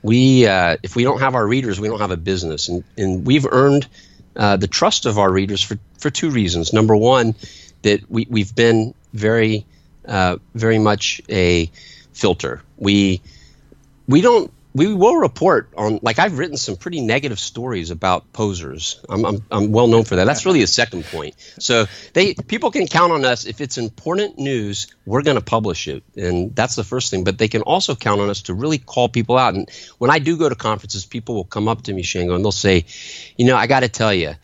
[0.03, 3.25] we uh, if we don't have our readers, we don't have a business, and and
[3.25, 3.87] we've earned
[4.35, 6.71] uh, the trust of our readers for for two reasons.
[6.71, 7.33] Number one,
[7.81, 9.65] that we we've been very
[10.07, 11.69] uh, very much a
[12.13, 12.61] filter.
[12.77, 13.21] We
[14.07, 19.01] we don't we will report on like I've written some pretty negative stories about posers.
[19.09, 20.25] I'm, I'm, I'm well known for that.
[20.25, 21.35] That's really a second point.
[21.59, 25.87] So they people can count on us if it's important news, we're going to publish
[25.87, 27.23] it, and that's the first thing.
[27.23, 29.55] But they can also count on us to really call people out.
[29.55, 32.45] And when I do go to conferences, people will come up to me, Shango, and
[32.45, 32.85] they'll say,
[33.37, 34.35] you know, I got to tell you,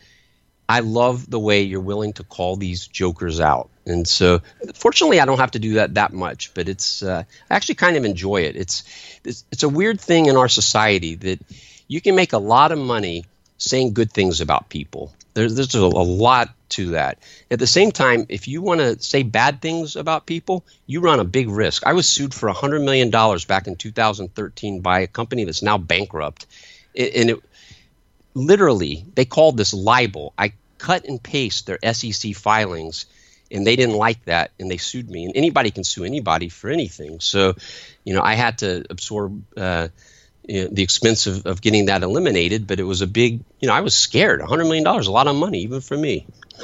[0.68, 3.70] I love the way you're willing to call these jokers out.
[3.86, 4.42] And so,
[4.74, 7.98] fortunately, I don't have to do that that much, but it's uh, I actually kind
[7.98, 8.56] of enjoy it.
[8.56, 8.84] It's,
[9.24, 11.40] it's it's a weird thing in our society that
[11.88, 13.26] you can make a lot of money
[13.58, 15.14] saying good things about people.
[15.36, 17.20] There's there's a, lot to that.
[17.52, 21.20] At the same time, if you want to say bad things about people, you run
[21.20, 21.86] a big risk.
[21.86, 25.78] I was sued for hundred million dollars back in 2013 by a company that's now
[25.78, 26.48] bankrupt,
[26.98, 27.44] and it
[28.36, 30.34] literally they called this libel.
[30.38, 33.08] I cut and paste their SEC filings
[33.50, 35.26] and they didn't like that and they sued me.
[35.26, 37.20] And anybody can sue anybody for anything.
[37.20, 37.56] So
[38.06, 39.90] you know i had to absorb uh,
[40.48, 43.68] you know, the expense of, of getting that eliminated but it was a big you
[43.68, 44.40] know i was scared.
[44.40, 46.26] $100 million a lot of money even for me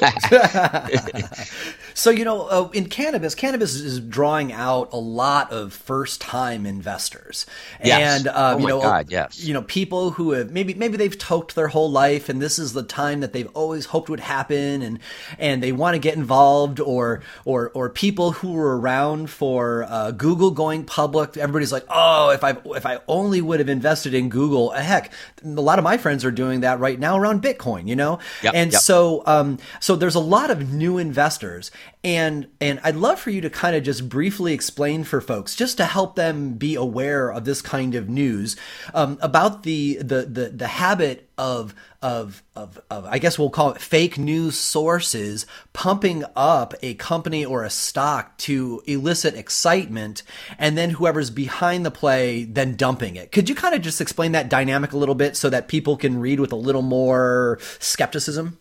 [1.94, 7.46] so you know, uh, in cannabis, cannabis is drawing out a lot of first-time investors,
[7.82, 8.18] yes.
[8.18, 9.42] and um, oh you know, God, yes.
[9.42, 12.72] you know, people who have maybe maybe they've toked their whole life, and this is
[12.72, 14.98] the time that they've always hoped would happen, and
[15.38, 20.10] and they want to get involved, or or or people who were around for uh,
[20.10, 21.36] Google going public.
[21.36, 25.12] Everybody's like, oh, if I if I only would have invested in Google, heck,
[25.44, 28.54] a lot of my friends are doing that right now around Bitcoin, you know, yep,
[28.54, 28.80] and yep.
[28.80, 31.70] so um, so there's a lot of new investors,
[32.04, 35.76] and and I'd love for you to kind of just briefly explain for folks, just
[35.76, 38.56] to help them be aware of this kind of news
[38.92, 43.70] um, about the, the the the habit of of, of of I guess we'll call
[43.70, 50.24] it fake news sources pumping up a company or a stock to elicit excitement,
[50.58, 53.30] and then whoever's behind the play then dumping it.
[53.30, 56.18] Could you kind of just explain that dynamic a little bit so that people can
[56.18, 58.58] read with a little more skepticism?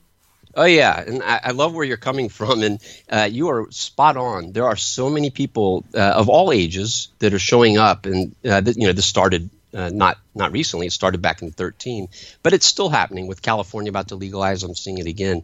[0.55, 4.17] Oh yeah, and I, I, love where you're coming from, and uh, you are spot
[4.17, 4.51] on.
[4.51, 8.61] There are so many people uh, of all ages that are showing up, and uh,
[8.61, 10.87] th- you know this started uh, not not recently.
[10.87, 12.09] It started back in 13,
[12.43, 14.63] but it's still happening with California about to legalize.
[14.63, 15.43] I'm seeing it again,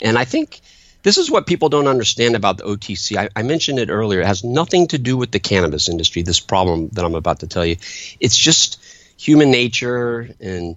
[0.00, 0.62] and I think
[1.02, 3.16] this is what people don't understand about the OTC.
[3.16, 4.22] I, I mentioned it earlier.
[4.22, 6.22] It has nothing to do with the cannabis industry.
[6.22, 7.76] This problem that I'm about to tell you,
[8.18, 8.82] it's just
[9.18, 10.76] human nature and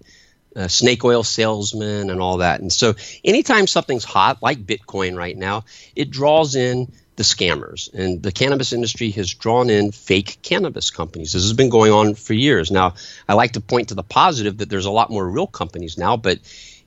[0.56, 2.60] uh, snake oil salesman and all that.
[2.62, 7.94] And so, anytime something's hot, like Bitcoin right now, it draws in the scammers.
[7.94, 11.34] And the cannabis industry has drawn in fake cannabis companies.
[11.34, 12.72] This has been going on for years.
[12.72, 12.96] Now,
[13.28, 16.18] I like to point to the positive that there's a lot more real companies now,
[16.18, 16.40] but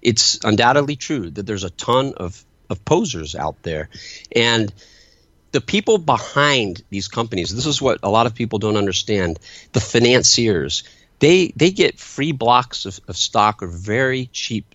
[0.03, 3.89] it's undoubtedly true that there's a ton of, of posers out there.
[4.35, 4.73] And
[5.53, 9.39] the people behind these companies, this is what a lot of people don't understand
[9.73, 10.83] the financiers
[11.25, 14.75] they they get free blocks of, of stock or very cheap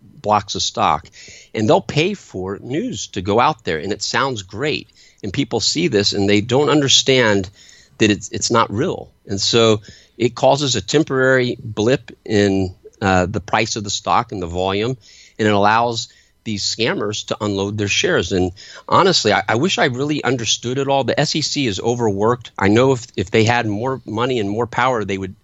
[0.00, 1.06] blocks of stock
[1.54, 4.88] and they'll pay for news to go out there and it sounds great.
[5.22, 7.50] And people see this and they don't understand
[7.98, 9.12] that it's it's not real.
[9.26, 9.82] And so
[10.16, 14.96] it causes a temporary blip in uh, the price of the stock and the volume
[15.38, 16.08] and it allows
[16.44, 18.32] these scammers to unload their shares.
[18.32, 18.52] And
[18.88, 21.04] honestly I, I wish i really understood it all.
[21.04, 22.52] The sec is overworked.
[22.58, 25.34] I know if, if they had more money and more power they would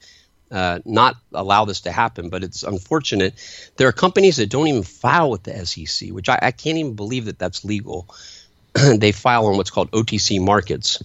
[0.50, 3.34] uh, not allow this to happen, but it's unfortunate.
[3.76, 6.94] There are companies that don't even file with the SEC, which I, I can't even
[6.94, 8.08] believe that that's legal.
[8.74, 11.02] they file on what's called OTC markets,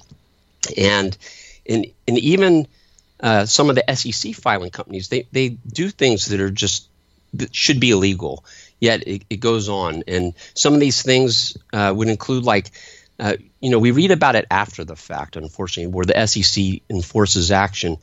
[0.77, 1.17] and
[1.67, 2.67] and and even
[3.19, 6.87] uh, some of the SEC filing companies they they do things that are just
[7.33, 8.43] that should be illegal.
[8.79, 12.71] Yet it, it goes on, and some of these things uh, would include like.
[13.19, 17.51] Uh, you know, we read about it after the fact, unfortunately, where the SEC enforces
[17.51, 17.97] action.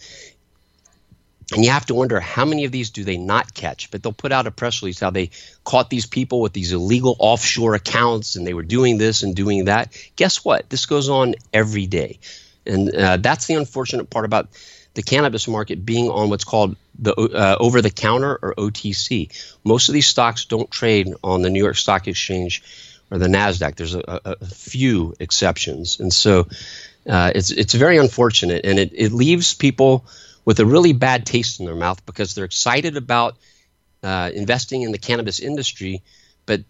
[1.55, 3.91] And you have to wonder how many of these do they not catch?
[3.91, 5.31] But they'll put out a press release how they
[5.65, 9.65] caught these people with these illegal offshore accounts and they were doing this and doing
[9.65, 9.97] that.
[10.17, 10.69] Guess what?
[10.69, 12.19] This goes on every day.
[12.67, 14.49] And uh, that's the unfortunate part about
[14.93, 19.31] the cannabis market being on what's called the uh, over the counter or OTC.
[19.65, 22.63] Most of these stocks don't trade on the New York Stock Exchange
[23.11, 23.77] or the Nasdaq.
[23.77, 26.49] There's a, a, few exceptions, and so
[27.09, 30.05] uh, it's it's very unfortunate, and it, it leaves people
[30.49, 33.37] with a really bad taste in their mouth because they're excited about
[34.03, 36.01] uh, investing in the cannabis industry,
[36.47, 36.63] but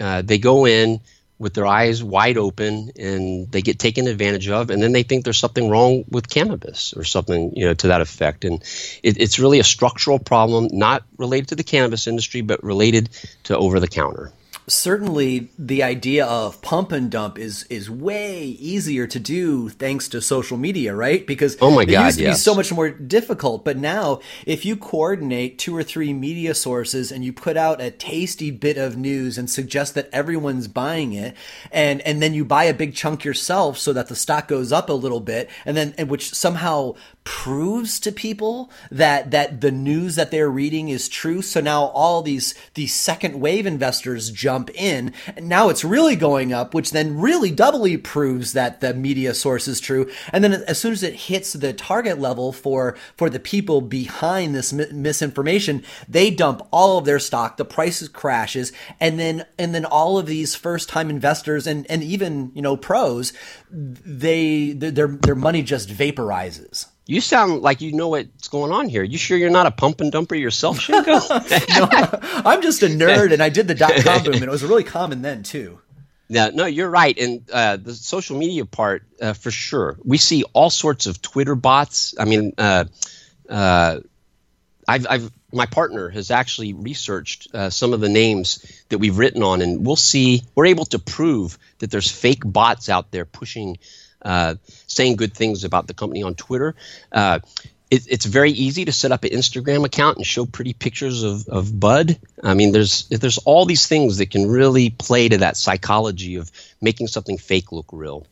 [0.00, 1.00] uh, they go in
[1.38, 5.22] with their eyes wide open and they get taken advantage of and then they think
[5.22, 8.46] there's something wrong with cannabis or something you know to that effect.
[8.46, 8.62] And
[9.02, 13.10] it, it's really a structural problem not related to the cannabis industry but related
[13.44, 14.32] to over the counter
[14.68, 20.20] certainly the idea of pump and dump is is way easier to do thanks to
[20.20, 21.26] social media, right?
[21.26, 22.36] Because oh my God, it used to yes.
[22.36, 23.64] be so much more difficult.
[23.64, 27.90] But now, if you coordinate two or three media sources and you put out a
[27.90, 31.36] tasty bit of news and suggest that everyone's buying it,
[31.70, 34.88] and and then you buy a big chunk yourself so that the stock goes up
[34.88, 36.94] a little bit, and then and which somehow
[37.26, 41.42] proves to people that that the news that they're reading is true.
[41.42, 46.52] So now all these these second wave investors jump in, and now it's really going
[46.52, 50.08] up, which then really doubly proves that the media source is true.
[50.32, 54.54] And then as soon as it hits the target level for for the people behind
[54.54, 57.56] this mi- misinformation, they dump all of their stock.
[57.56, 62.04] The price crashes, and then and then all of these first time investors and and
[62.04, 63.32] even you know pros,
[63.68, 66.86] they their their money just vaporizes.
[67.08, 69.04] You sound like you know what's going on here.
[69.04, 71.12] You sure you're not a pump and dumper yourself, Shango?
[71.12, 71.88] no,
[72.44, 74.82] I'm just a nerd, and I did the dot com boom, and it was really
[74.82, 75.78] common then too.
[76.28, 77.16] No, no, you're right.
[77.16, 81.54] And uh, the social media part, uh, for sure, we see all sorts of Twitter
[81.54, 82.14] bots.
[82.18, 82.86] I mean, uh,
[83.48, 84.00] uh
[84.88, 89.42] I've, I've, my partner has actually researched uh, some of the names that we've written
[89.42, 90.42] on, and we'll see.
[90.54, 93.78] We're able to prove that there's fake bots out there pushing
[94.86, 96.74] saying good things about the company on Twitter.
[97.12, 97.40] Uh,
[97.90, 101.48] it, it's very easy to set up an Instagram account and show pretty pictures of,
[101.48, 102.18] of Bud.
[102.42, 106.50] I mean, there's there's all these things that can really play to that psychology of
[106.80, 108.26] making something fake look real.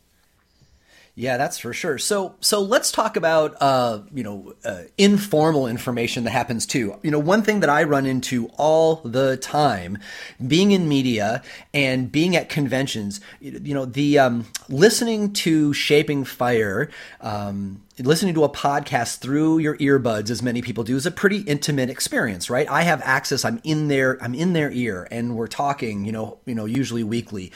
[1.17, 1.97] Yeah, that's for sure.
[1.99, 6.99] So, so let's talk about uh, you know uh, informal information that happens too.
[7.03, 9.99] You know, one thing that I run into all the time,
[10.45, 11.43] being in media
[11.73, 13.21] and being at conventions.
[13.41, 16.91] You know, the um, listening to Shaping Fire.
[17.21, 21.41] Um, listening to a podcast through your earbuds as many people do is a pretty
[21.43, 22.69] intimate experience right?
[22.69, 26.39] I have access i'm in their i'm in their ear and we're talking you know
[26.47, 27.53] you know usually weekly.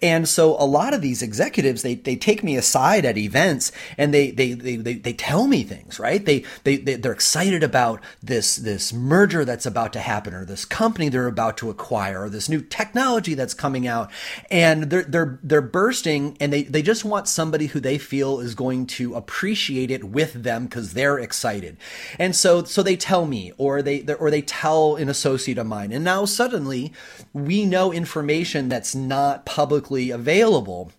[0.00, 4.14] And so a lot of these executives they they take me aside at events and
[4.14, 6.24] they they they they, they tell me things right?
[6.24, 10.64] They, they they they're excited about this this merger that's about to happen or this
[10.64, 14.10] company they're about to acquire or this new technology that's coming out.
[14.50, 18.54] And they're they're they're bursting and they they just want somebody who they feel is
[18.54, 21.76] going to appreciate it with them because they're excited.
[22.18, 25.92] And so so they tell me or they or they tell an associate of mine.
[25.92, 26.92] And now suddenly
[27.32, 30.90] we know information that's not publicly available.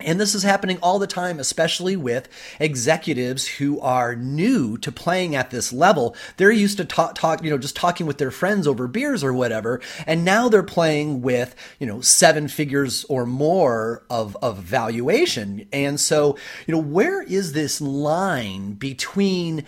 [0.00, 2.28] And this is happening all the time, especially with
[2.60, 6.14] executives who are new to playing at this level.
[6.36, 9.32] They're used to talk, talk, you know, just talking with their friends over beers or
[9.32, 9.80] whatever.
[10.06, 15.66] And now they're playing with, you know, seven figures or more of, of valuation.
[15.72, 16.38] And so,
[16.68, 19.64] you know, where is this line between,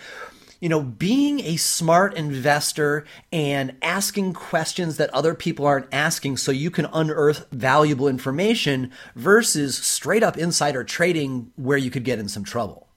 [0.61, 3.03] you know, being a smart investor
[3.33, 9.75] and asking questions that other people aren't asking so you can unearth valuable information versus
[9.75, 12.87] straight up insider trading where you could get in some trouble.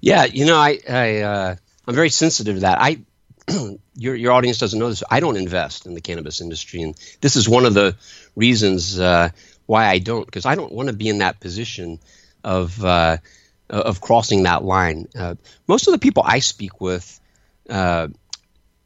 [0.00, 1.56] Yeah, you know, I, I uh,
[1.86, 2.78] I'm very sensitive to that.
[2.80, 3.00] I
[3.94, 5.04] your your audience doesn't know this.
[5.10, 7.94] I don't invest in the cannabis industry, and this is one of the
[8.34, 9.28] reasons uh,
[9.66, 11.98] why I don't, because I don't want to be in that position
[12.42, 13.18] of uh,
[13.70, 15.08] of crossing that line.
[15.16, 17.20] Uh, most of the people I speak with,
[17.68, 18.08] uh,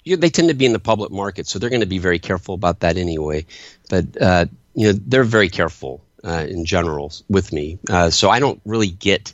[0.05, 1.99] you know, they tend to be in the public market, so they're going to be
[1.99, 3.47] very careful about that anyway.
[3.89, 8.41] But uh, you know, they're very careful uh, in general with me, uh, so I
[8.41, 9.33] don't really get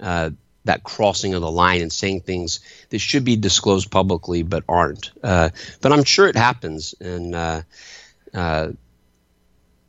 [0.00, 0.30] uh,
[0.64, 2.60] that crossing of the line and saying things
[2.90, 5.12] that should be disclosed publicly but aren't.
[5.20, 5.52] but
[5.84, 7.36] I'm sure it happens, and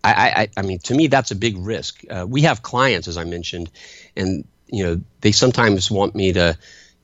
[0.04, 2.04] I, I, I, mean, to me, that's a big risk.
[2.10, 3.72] Uh, we have clients, as I mentioned,
[4.18, 6.58] and you know, they sometimes want me to,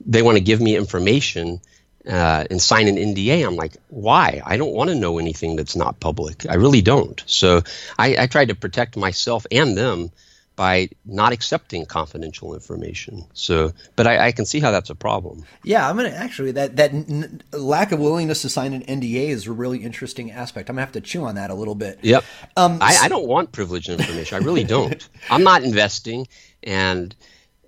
[0.04, 1.60] they want to give me information
[2.06, 3.46] uh, and sign an NDA.
[3.46, 4.42] I'm like, why?
[4.44, 6.46] I don't want to know anything that's not public.
[6.48, 7.22] I really don't.
[7.26, 7.62] So
[7.98, 10.10] I, I try to protect myself and them
[10.56, 13.24] by not accepting confidential information.
[13.32, 15.44] So, but I, I, can see how that's a problem.
[15.64, 19.46] Yeah, I'm gonna actually that that n- lack of willingness to sign an NDA is
[19.46, 20.68] a really interesting aspect.
[20.68, 22.00] I'm gonna have to chew on that a little bit.
[22.02, 22.24] Yep.
[22.58, 24.42] Um, I, I don't want privileged information.
[24.42, 25.08] I really don't.
[25.30, 26.28] I'm not investing,
[26.62, 27.16] and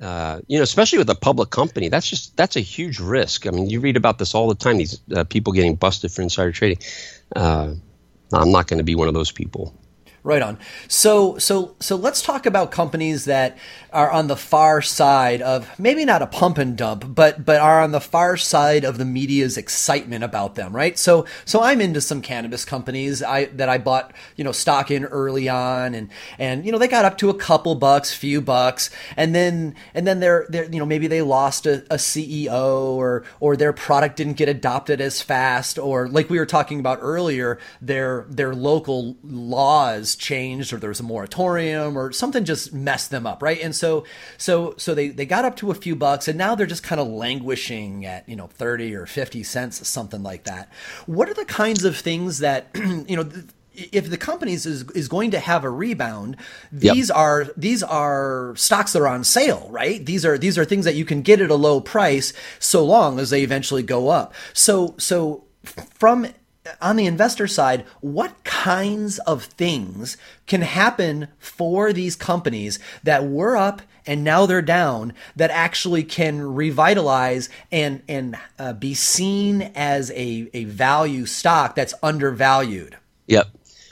[0.03, 3.47] uh, you know, especially with a public company, that's just that's a huge risk.
[3.47, 4.79] I mean, you read about this all the time.
[4.79, 6.79] These uh, people getting busted for insider trading.
[7.37, 7.75] Uh,
[8.33, 9.73] I'm not going to be one of those people.
[10.25, 10.59] Right on.
[10.87, 13.59] So so so let's talk about companies that
[13.93, 17.83] are on the far side of maybe not a pump and dump, but but are
[17.83, 20.97] on the far side of the media's excitement about them, right?
[20.97, 25.05] So so I'm into some cannabis companies I that I bought, you know, stock in
[25.07, 26.09] early on and
[26.39, 30.07] and you know, they got up to a couple bucks, few bucks, and then and
[30.07, 34.19] then they're they're you know, maybe they lost a, a CEO or or their product
[34.19, 39.17] didn't get adopted as fast or like we were talking about earlier, their their local
[39.25, 43.61] laws changed or there was a moratorium or something just messed them up, right?
[43.61, 44.05] And so
[44.39, 47.01] so so they they got up to a few bucks and now they're just kind
[47.01, 50.71] of languishing at, you know, 30 or 50 cents something like that.
[51.07, 53.31] What are the kinds of things that, you know,
[53.75, 56.37] if the companies is, is going to have a rebound,
[56.71, 57.17] these yep.
[57.17, 60.05] are these are stocks that are on sale, right?
[60.05, 63.19] These are these are things that you can get at a low price so long
[63.19, 64.35] as they eventually go up.
[64.53, 65.45] So so
[65.95, 66.27] from
[66.81, 73.57] on the investor side, what kinds of things can happen for these companies that were
[73.57, 80.11] up and now they're down that actually can revitalize and and uh, be seen as
[80.13, 82.97] a, a value stock that's undervalued?
[83.27, 83.49] Yep.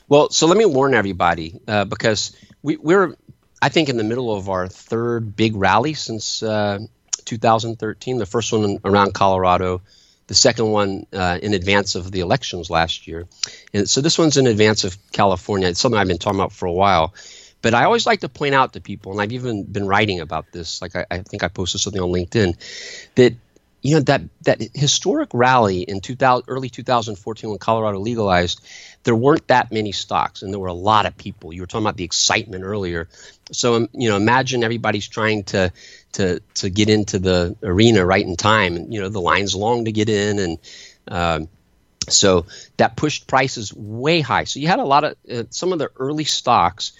[0.08, 3.14] Well, so let me warn everybody uh, because we, we're,
[3.62, 6.80] I think, in the middle of our third big rally since uh,
[7.24, 8.18] 2013.
[8.18, 9.82] The first one around Colorado
[10.30, 13.26] the second one uh, in advance of the elections last year.
[13.74, 15.66] And so this one's in advance of California.
[15.66, 17.14] It's something I've been talking about for a while.
[17.62, 20.52] But I always like to point out to people, and I've even been writing about
[20.52, 20.80] this.
[20.80, 22.54] Like I, I think I posted something on LinkedIn
[23.16, 23.34] that
[23.82, 28.64] you know that that historic rally in 2000, early 2014 when Colorado legalized,
[29.02, 31.52] there weren't that many stocks, and there were a lot of people.
[31.52, 33.08] You were talking about the excitement earlier,
[33.50, 35.72] so um, you know imagine everybody's trying to
[36.12, 39.84] to to get into the arena right in time, and you know the line's long
[39.84, 40.58] to get in, and
[41.08, 41.48] um,
[42.08, 42.46] so
[42.76, 44.44] that pushed prices way high.
[44.44, 46.92] So you had a lot of uh, some of the early stocks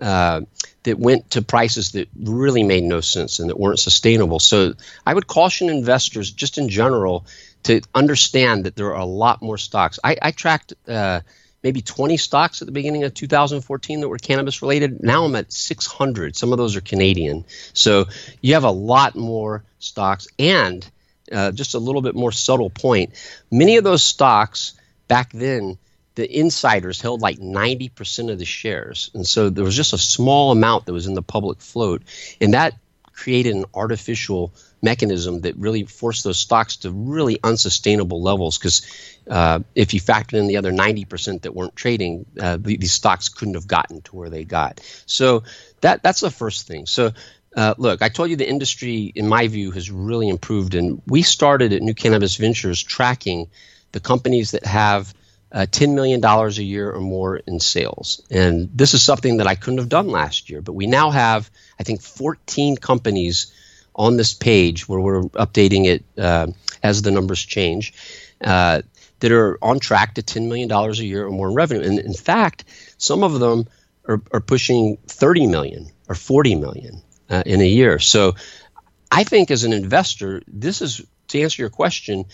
[0.00, 0.42] uh,
[0.82, 4.40] that went to prices that really made no sense and that weren't sustainable.
[4.40, 4.74] So
[5.06, 7.26] I would caution investors, just in general,
[7.64, 9.98] to understand that there are a lot more stocks.
[10.02, 11.20] I, I tracked uh,
[11.64, 15.02] maybe 20 stocks at the beginning of 2014 that were cannabis related.
[15.02, 16.36] Now I'm at 600.
[16.36, 17.44] Some of those are Canadian.
[17.72, 18.04] So
[18.40, 20.28] you have a lot more stocks.
[20.38, 20.88] And
[21.32, 23.14] uh, just a little bit more subtle point
[23.50, 24.74] many of those stocks
[25.08, 25.78] back then
[26.16, 29.10] the insiders held like 90% of the shares.
[29.14, 32.02] And so there was just a small amount that was in the public float.
[32.40, 32.74] And that
[33.12, 34.52] created an artificial
[34.84, 38.82] mechanism that really forced those stocks to really unsustainable levels because
[39.28, 43.54] uh, if you factor in the other 90% that weren't trading, uh, these stocks couldn't
[43.54, 44.80] have gotten to where they got.
[45.06, 45.42] So
[45.80, 46.86] that that's the first thing.
[46.86, 47.12] So
[47.56, 50.74] uh, look, I told you the industry, in my view, has really improved.
[50.74, 53.48] And we started at New Cannabis Ventures tracking
[53.92, 55.12] the companies that have–
[55.54, 58.20] uh, $10 million a year or more in sales.
[58.28, 60.60] And this is something that I couldn't have done last year.
[60.60, 63.52] But we now have, I think, 14 companies
[63.94, 66.48] on this page where we're updating it uh,
[66.82, 67.94] as the numbers change
[68.42, 68.82] uh,
[69.20, 71.82] that are on track to $10 million a year or more in revenue.
[71.82, 72.64] And in fact,
[72.98, 73.66] some of them
[74.06, 77.98] are, are pushing 30 million or 40 million uh, in a year.
[77.98, 78.34] So
[79.10, 82.26] I think as an investor, this is to answer your question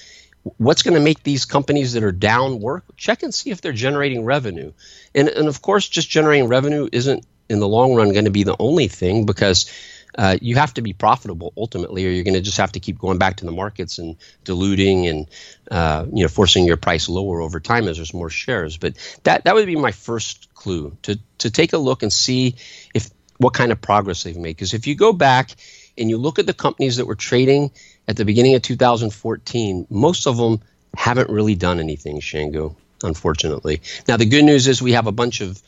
[0.57, 3.73] what's going to make these companies that are down work check and see if they're
[3.73, 4.73] generating revenue
[5.15, 8.45] and, and of course just generating revenue isn't in the long run going to be
[8.45, 9.71] the only thing because
[10.21, 12.99] uh, you have to be profitable ultimately or you're going to just have to keep
[12.99, 15.27] going back to the markets and diluting and
[15.71, 18.95] uh, you know forcing your price lower over time as there's more shares but
[19.25, 22.57] that that would be my first clue to to take a look and see
[22.95, 25.57] if what kind of progress they've made because if you go back
[25.97, 27.71] and you look at the companies that were trading
[28.09, 30.61] at the beginning of 2014, most of them
[30.97, 33.83] haven't really done anything, Shango, unfortunately.
[34.09, 35.63] Now, the good news is we have a bunch of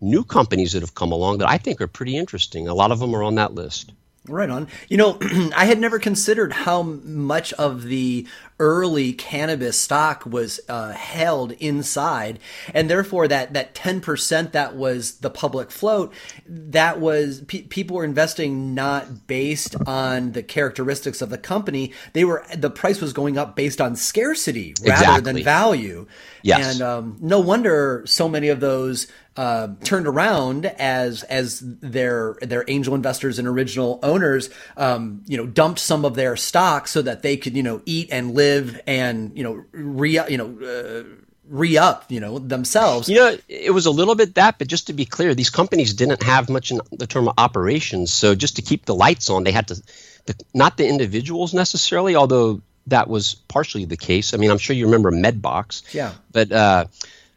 [0.00, 2.68] new companies that have come along that I think are pretty interesting.
[2.68, 3.92] A lot of them are on that list.
[4.28, 4.68] Right on.
[4.88, 5.18] You know,
[5.56, 8.26] I had never considered how much of the
[8.58, 12.38] early cannabis stock was uh, held inside,
[12.72, 16.12] and therefore that that ten percent that was the public float,
[16.46, 21.92] that was pe- people were investing not based on the characteristics of the company.
[22.12, 25.32] They were the price was going up based on scarcity rather exactly.
[25.32, 26.06] than value.
[26.42, 26.74] Yes.
[26.74, 32.64] And um, no wonder so many of those uh, turned around as as their their
[32.68, 37.22] angel investors and original owners, um, you know, dumped some of their stock so that
[37.22, 38.45] they could you know eat and live
[38.86, 40.58] and you know re you know.
[40.60, 41.04] Uh,
[41.48, 43.08] re up, you know, themselves.
[43.08, 45.94] You know, it was a little bit that, but just to be clear, these companies
[45.94, 48.12] didn't have much in the term of operations.
[48.12, 49.76] So just to keep the lights on, they had to,
[50.24, 54.34] the, not the individuals necessarily, although that was partially the case.
[54.34, 55.94] I mean, I'm sure you remember Medbox.
[55.94, 56.14] Yeah.
[56.32, 56.86] But uh,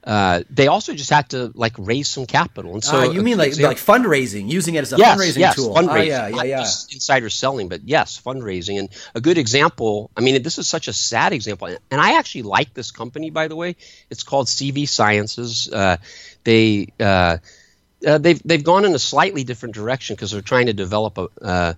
[0.03, 2.73] uh, they also just had to like raise some capital.
[2.73, 5.39] And so uh, you mean like example, like fundraising, using it as a yes, fundraising
[5.39, 5.75] yes, tool?
[5.75, 6.59] Fundraising, Ah, yeah, yeah, yeah.
[6.59, 8.79] insider selling, but yes, fundraising.
[8.79, 10.09] And a good example.
[10.15, 13.49] I mean, this is such a sad example, and I actually like this company, by
[13.49, 13.75] the way.
[14.09, 15.69] It's called CV Sciences.
[15.71, 15.97] Uh,
[16.45, 17.37] they uh,
[18.07, 21.27] uh, they've they've gone in a slightly different direction because they're trying to develop a
[21.41, 21.73] uh,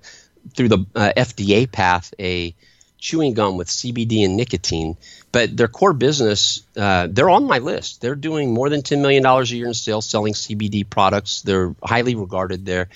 [0.55, 2.53] through the uh, FDA path a
[3.01, 4.95] chewing gum with CBD and nicotine.
[5.31, 7.99] But their core business, uh, they're on my list.
[7.99, 11.41] They're doing more than $10 million a year in sales selling CBD products.
[11.41, 12.89] They're highly regarded there.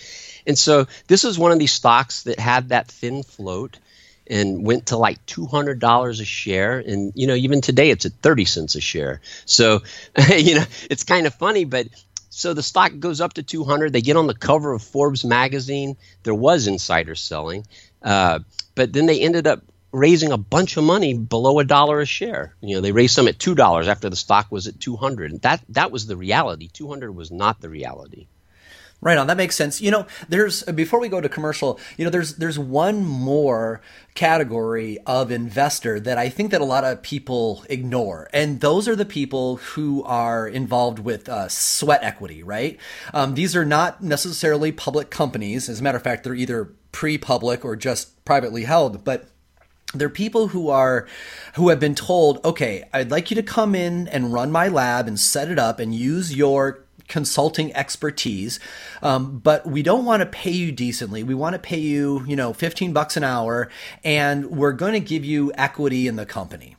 [0.48, 3.80] And so this is one of these stocks that had that thin float
[4.28, 6.80] and went to like $200 a share.
[6.80, 9.22] And, you know, even today it's at 30 cents a share.
[9.46, 9.82] So,
[10.38, 11.88] you know, it's kind of funny, but
[12.30, 13.94] so the stock goes up to 200.
[13.94, 15.96] They get on the cover of Forbes magazine.
[16.24, 17.66] There was insider selling.
[18.04, 18.40] Uh,
[18.76, 19.64] but then they ended up
[19.96, 22.54] raising a bunch of money below a dollar a share.
[22.62, 25.42] You know, they raised some at two dollars after the stock was at two hundred.
[25.42, 26.68] That that was the reality.
[26.68, 28.28] Two hundred was not the reality.
[29.02, 29.28] Right on.
[29.28, 29.82] That makes sense.
[29.82, 33.82] You know, there's before we go to commercial, you know, there's there's one more
[34.16, 38.96] category of investor that I think that a lot of people ignore, and those are
[38.96, 42.42] the people who are involved with uh, sweat equity.
[42.42, 42.80] Right?
[43.14, 45.70] Um, these are not necessarily public companies.
[45.70, 49.28] As a matter of fact, they're either pre-public or just privately held, but
[50.00, 51.08] they're people who are
[51.56, 55.08] who have been told okay i'd like you to come in and run my lab
[55.08, 58.60] and set it up and use your consulting expertise
[59.02, 61.22] um, but we don't want to pay you decently.
[61.22, 63.70] We want to pay you you know 15 bucks an hour
[64.04, 66.75] and we're going to give you equity in the company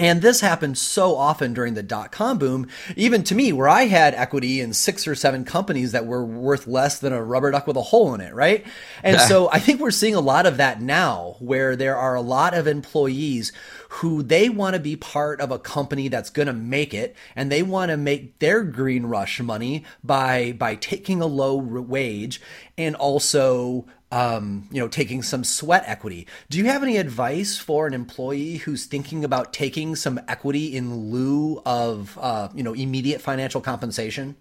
[0.00, 3.84] and this happened so often during the dot com boom, even to me, where I
[3.84, 7.66] had equity in six or seven companies that were worth less than a rubber duck
[7.66, 8.66] with a hole in it, right?
[9.02, 12.20] And so I think we're seeing a lot of that now, where there are a
[12.20, 13.52] lot of employees
[13.94, 17.50] who they want to be part of a company that's going to make it, and
[17.50, 22.40] they want to make their green rush money by by taking a low wage
[22.78, 26.26] and also um, you know, taking some sweat equity.
[26.48, 31.10] Do you have any advice for an employee who's thinking about taking some equity in
[31.10, 34.36] lieu of, uh, you know, immediate financial compensation?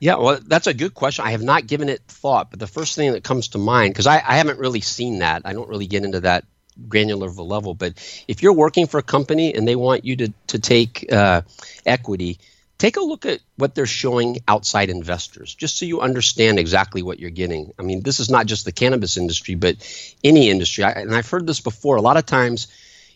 [0.00, 1.24] Yeah, well, that's a good question.
[1.24, 4.06] I have not given it thought, but the first thing that comes to mind, because
[4.06, 6.44] I, I haven't really seen that, I don't really get into that
[6.88, 7.94] granular of a level, but
[8.28, 11.42] if you're working for a company and they want you to, to take uh,
[11.86, 12.38] equity,
[12.78, 17.18] take a look at what they're showing outside investors just so you understand exactly what
[17.18, 17.72] you're getting.
[17.78, 19.76] I mean this is not just the cannabis industry but
[20.22, 20.84] any industry.
[20.84, 21.96] I, and i've heard this before.
[21.96, 22.68] A lot of times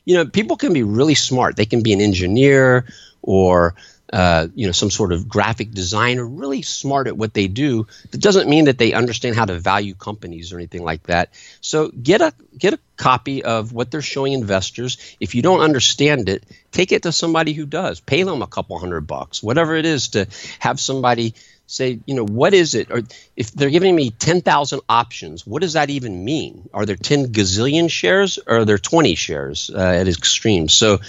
[0.05, 1.57] you know people can be really smart.
[1.57, 2.87] They can be an engineer
[3.23, 3.75] or
[4.13, 7.87] uh, you know some sort of graphic designer really smart at what they do.
[8.11, 11.31] That doesn't mean that they understand how to value companies or anything like that.
[11.61, 14.99] So get a get a copy of what they're showing investors.
[15.21, 18.01] If you don't understand it take it to somebody who does.
[18.01, 20.27] Pay them a couple hundred bucks whatever it is to
[20.59, 21.35] have somebody
[21.67, 22.91] say you know what is it?
[22.91, 23.03] Or
[23.37, 26.69] if they're giving me 10,000 options what does that even mean?
[26.73, 30.69] Are there 10 gazillion shares or are there 20 shares uh, at extreme?
[30.69, 31.01] So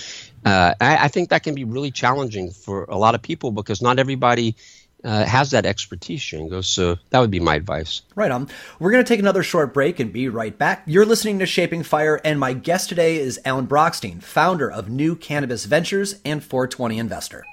[0.46, 3.82] uh, I, I, think that can be really challenging for a lot of people because
[3.82, 4.56] not everybody
[5.04, 6.62] uh, has that expertise, Shango.
[6.62, 8.02] So that would be my advice.
[8.16, 8.50] Right on.
[8.80, 10.84] We're going to take another short break and be right back.
[10.86, 15.16] You're listening to Shaping Fire, and my guest today is Alan Brochstein, founder of New
[15.16, 17.46] Cannabis Ventures and 420 Investor.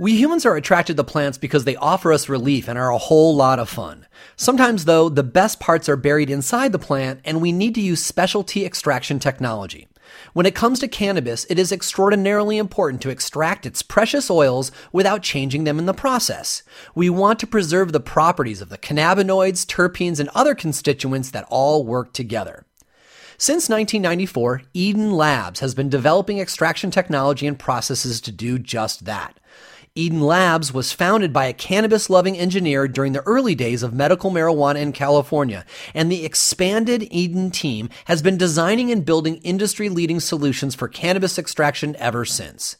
[0.00, 3.34] We humans are attracted to plants because they offer us relief and are a whole
[3.34, 4.06] lot of fun.
[4.36, 8.00] Sometimes, though, the best parts are buried inside the plant, and we need to use
[8.00, 9.88] specialty extraction technology.
[10.32, 15.22] When it comes to cannabis, it is extraordinarily important to extract its precious oils without
[15.22, 16.62] changing them in the process.
[16.94, 21.84] We want to preserve the properties of the cannabinoids, terpenes, and other constituents that all
[21.84, 22.64] work together.
[23.40, 29.37] Since 1994, Eden Labs has been developing extraction technology and processes to do just that.
[29.98, 34.30] Eden Labs was founded by a cannabis loving engineer during the early days of medical
[34.30, 40.20] marijuana in California, and the expanded Eden team has been designing and building industry leading
[40.20, 42.76] solutions for cannabis extraction ever since.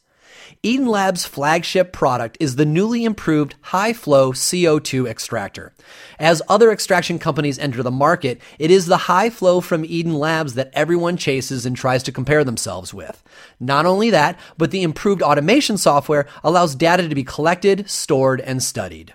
[0.63, 5.73] Eden Lab's flagship product is the newly improved high flow CO2 extractor.
[6.19, 10.55] As other extraction companies enter the market, it is the high flow from Eden Labs
[10.55, 13.23] that everyone chases and tries to compare themselves with.
[13.61, 18.61] Not only that, but the improved automation software allows data to be collected, stored, and
[18.61, 19.15] studied.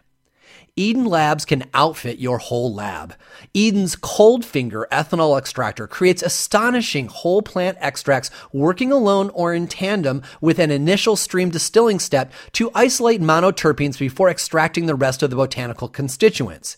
[0.75, 3.13] Eden Labs can outfit your whole lab.
[3.53, 10.23] Eden's Cold Finger ethanol extractor creates astonishing whole plant extracts working alone or in tandem
[10.41, 15.35] with an initial steam distilling step to isolate monoterpenes before extracting the rest of the
[15.35, 16.77] botanical constituents.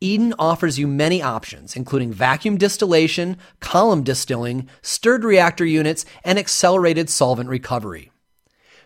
[0.00, 7.10] Eden offers you many options, including vacuum distillation, column distilling, stirred reactor units, and accelerated
[7.10, 8.12] solvent recovery.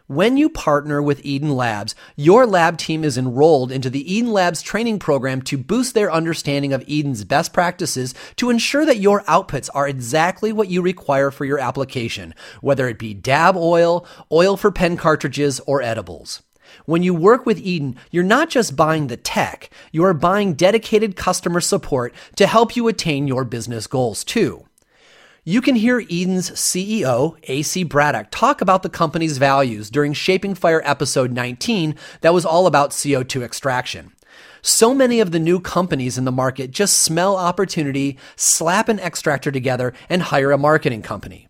[0.09, 4.63] When you partner with Eden Labs, your lab team is enrolled into the Eden Labs
[4.63, 9.69] training program to boost their understanding of Eden's best practices to ensure that your outputs
[9.75, 14.73] are exactly what you require for your application, whether it be dab oil, oil for
[14.73, 16.43] pen cartridges, or edibles.
[16.87, 21.17] When you work with Eden, you're not just buying the tech, you are buying dedicated
[21.17, 24.68] customer support to help you attain your business goals too.
[25.49, 30.83] You can hear Eden's CEO, AC Braddock, talk about the company's values during Shaping Fire
[30.85, 34.13] episode 19 that was all about CO2 extraction.
[34.61, 39.51] So many of the new companies in the market just smell opportunity, slap an extractor
[39.51, 41.49] together, and hire a marketing company.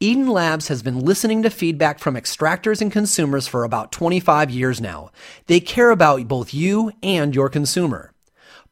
[0.00, 4.80] Eden Labs has been listening to feedback from extractors and consumers for about 25 years
[4.80, 5.12] now.
[5.46, 8.10] They care about both you and your consumer.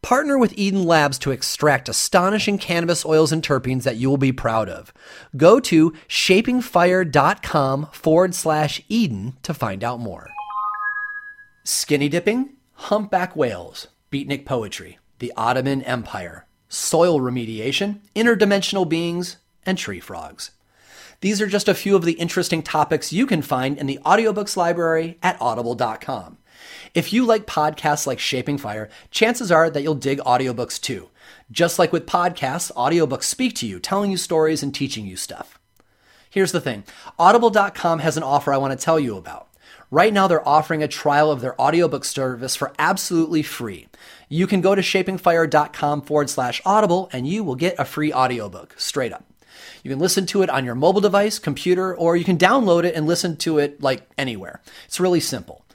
[0.07, 4.31] Partner with Eden Labs to extract astonishing cannabis oils and terpenes that you will be
[4.31, 4.95] proud of.
[5.37, 10.31] Go to shapingfire.com forward slash Eden to find out more.
[11.65, 19.99] Skinny dipping, humpback whales, beatnik poetry, the Ottoman Empire, soil remediation, interdimensional beings, and tree
[19.99, 20.53] frogs.
[21.21, 24.57] These are just a few of the interesting topics you can find in the audiobooks
[24.57, 26.39] library at audible.com.
[26.97, 31.11] If you like podcasts like Shaping Fire, chances are that you'll dig audiobooks too.
[31.53, 35.59] Just like with podcasts, audiobooks speak to you, telling you stories and teaching you stuff.
[36.31, 36.85] Here's the thing
[37.19, 39.49] Audible.com has an offer I want to tell you about.
[39.91, 43.89] Right now, they're offering a trial of their audiobook service for absolutely free.
[44.31, 48.75] You can go to shapingfire.com forward slash audible and you will get a free audiobook
[48.79, 49.27] straight up.
[49.83, 52.95] You can listen to it on your mobile device, computer, or you can download it
[52.95, 54.63] and listen to it like anywhere.
[54.87, 55.66] It's really simple.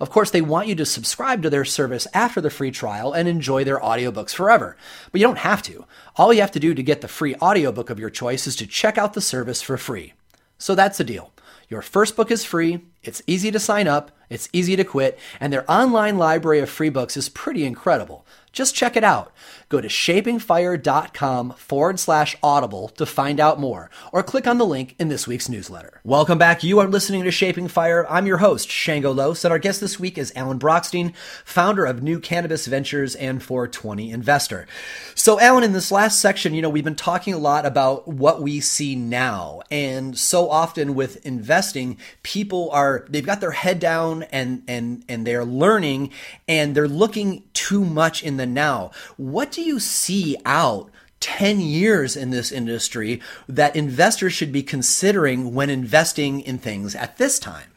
[0.00, 3.28] Of course, they want you to subscribe to their service after the free trial and
[3.28, 4.76] enjoy their audiobooks forever.
[5.12, 5.84] But you don't have to.
[6.16, 8.66] All you have to do to get the free audiobook of your choice is to
[8.66, 10.14] check out the service for free.
[10.58, 11.32] So that's the deal.
[11.68, 15.52] Your first book is free, it's easy to sign up, it's easy to quit, and
[15.52, 18.26] their online library of free books is pretty incredible.
[18.54, 19.32] Just check it out.
[19.68, 24.94] Go to shapingfire.com forward slash audible to find out more, or click on the link
[25.00, 26.00] in this week's newsletter.
[26.04, 26.62] Welcome back.
[26.62, 28.06] You are listening to Shaping Fire.
[28.08, 32.04] I'm your host, Shango Los, and our guest this week is Alan Brochstein, founder of
[32.04, 34.68] New Cannabis Ventures and 420 Investor.
[35.16, 38.40] So, Alan, in this last section, you know, we've been talking a lot about what
[38.40, 39.62] we see now.
[39.68, 45.26] And so often with investing, people are, they've got their head down and, and, and
[45.26, 46.10] they're learning
[46.46, 48.90] and they're looking too much in the now.
[49.16, 50.90] What do you see out
[51.20, 57.16] 10 years in this industry that investors should be considering when investing in things at
[57.16, 57.70] this time?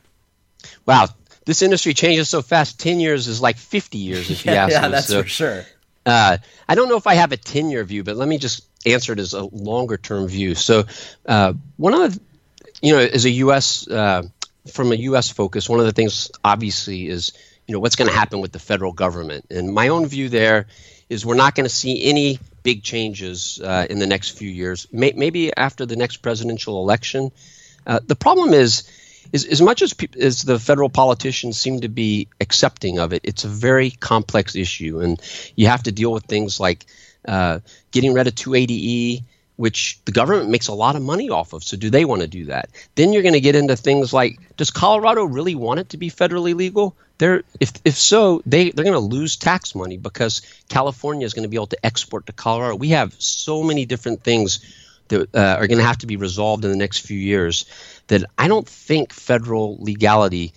[0.85, 1.07] Wow,
[1.45, 2.79] this industry changes so fast.
[2.79, 4.91] 10 years is like 50 years, if yeah, you ask yeah, me.
[4.91, 5.65] that's so, for sure.
[6.05, 6.37] Uh,
[6.67, 9.13] I don't know if I have a 10 year view, but let me just answer
[9.13, 10.55] it as a longer term view.
[10.55, 10.85] So,
[11.25, 12.21] uh, one of the,
[12.81, 14.23] you know, as a U.S., uh,
[14.71, 15.29] from a U.S.
[15.29, 17.33] focus, one of the things obviously is,
[17.65, 19.45] you know, what's going to happen with the federal government.
[19.49, 20.67] And my own view there
[21.09, 24.87] is we're not going to see any big changes uh, in the next few years.
[24.91, 27.31] May- maybe after the next presidential election.
[27.85, 28.89] Uh, the problem is,
[29.31, 33.21] is as much as, pe- as the federal politicians seem to be accepting of it,
[33.23, 35.21] it's a very complex issue, and
[35.55, 36.85] you have to deal with things like
[37.27, 37.59] uh,
[37.91, 39.23] getting rid of 280e
[39.57, 41.63] which the government makes a lot of money off of.
[41.63, 42.69] So, do they want to do that?
[42.95, 46.09] Then you're going to get into things like Does Colorado really want it to be
[46.09, 46.95] federally legal?
[47.17, 51.43] They're, if, if so, they, they're going to lose tax money because California is going
[51.43, 52.75] to be able to export to Colorado.
[52.75, 54.59] We have so many different things
[55.07, 57.65] that uh, are going to have to be resolved in the next few years
[58.07, 60.53] that I don't think federal legality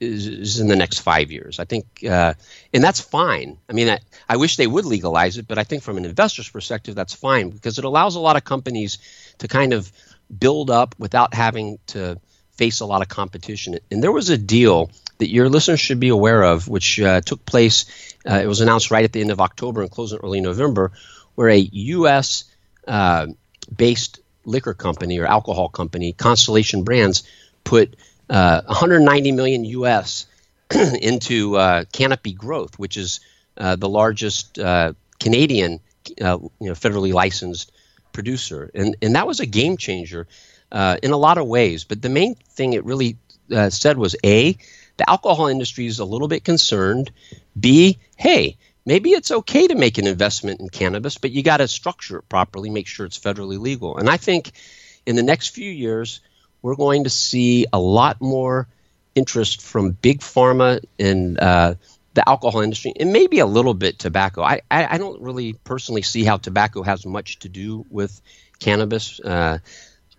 [0.00, 1.58] is, is in the next five years.
[1.58, 2.34] I think, uh,
[2.72, 3.58] and that's fine.
[3.68, 6.48] I mean, I, I wish they would legalize it, but I think from an investor's
[6.48, 8.98] perspective, that's fine because it allows a lot of companies
[9.38, 9.90] to kind of
[10.38, 12.18] build up without having to
[12.52, 13.78] face a lot of competition.
[13.90, 17.44] And there was a deal that your listeners should be aware of, which uh, took
[17.46, 18.14] place.
[18.28, 20.92] Uh, it was announced right at the end of October and closed in early November,
[21.34, 22.44] where a U.S.
[22.86, 23.28] Uh,
[23.74, 27.24] based liquor company or alcohol company, Constellation Brands,
[27.64, 27.96] put
[28.28, 30.26] uh, 190 million U.S.
[30.74, 33.20] into uh, Canopy Growth, which is
[33.56, 35.80] uh, the largest uh, Canadian,
[36.18, 37.72] you know, federally licensed
[38.12, 40.26] producer, and and that was a game changer
[40.72, 41.84] in a lot of ways.
[41.84, 43.16] But the main thing it really
[43.70, 44.56] said was a
[44.96, 47.10] the alcohol industry is a little bit concerned.
[47.58, 51.68] B, hey, maybe it's okay to make an investment in cannabis, but you got to
[51.68, 53.98] structure it properly, make sure it's federally legal.
[53.98, 54.52] And I think
[55.04, 56.20] in the next few years,
[56.66, 58.66] we're going to see a lot more
[59.14, 61.74] interest from big pharma and uh,
[62.14, 64.42] the alcohol industry, and maybe a little bit tobacco.
[64.42, 68.20] I, I, I, don't really personally see how tobacco has much to do with
[68.58, 69.20] cannabis.
[69.20, 69.58] Uh,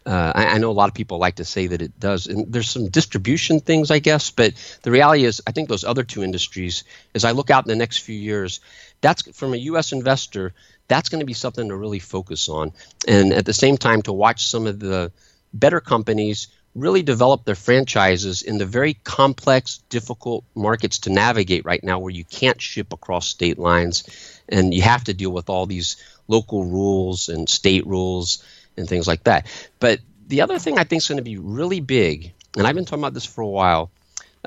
[0.06, 2.50] uh, I, I, know a lot of people like to say that it does, and
[2.50, 4.32] there's some distribution things, I guess.
[4.32, 7.70] But the reality is, I think those other two industries, as I look out in
[7.70, 8.62] the next few years,
[9.02, 9.92] that's from a U.S.
[9.92, 10.54] investor,
[10.88, 12.72] that's going to be something to really focus on,
[13.06, 15.12] and at the same time to watch some of the
[15.60, 21.84] better companies really develop their franchises in the very complex, difficult markets to navigate right
[21.84, 24.04] now, where you can't ship across state lines,
[24.48, 25.98] and you have to deal with all these
[26.28, 28.44] local rules and state rules
[28.78, 29.48] and things like that.
[29.80, 32.86] But the other thing I think is going to be really big, and I've been
[32.86, 33.90] talking about this for a while,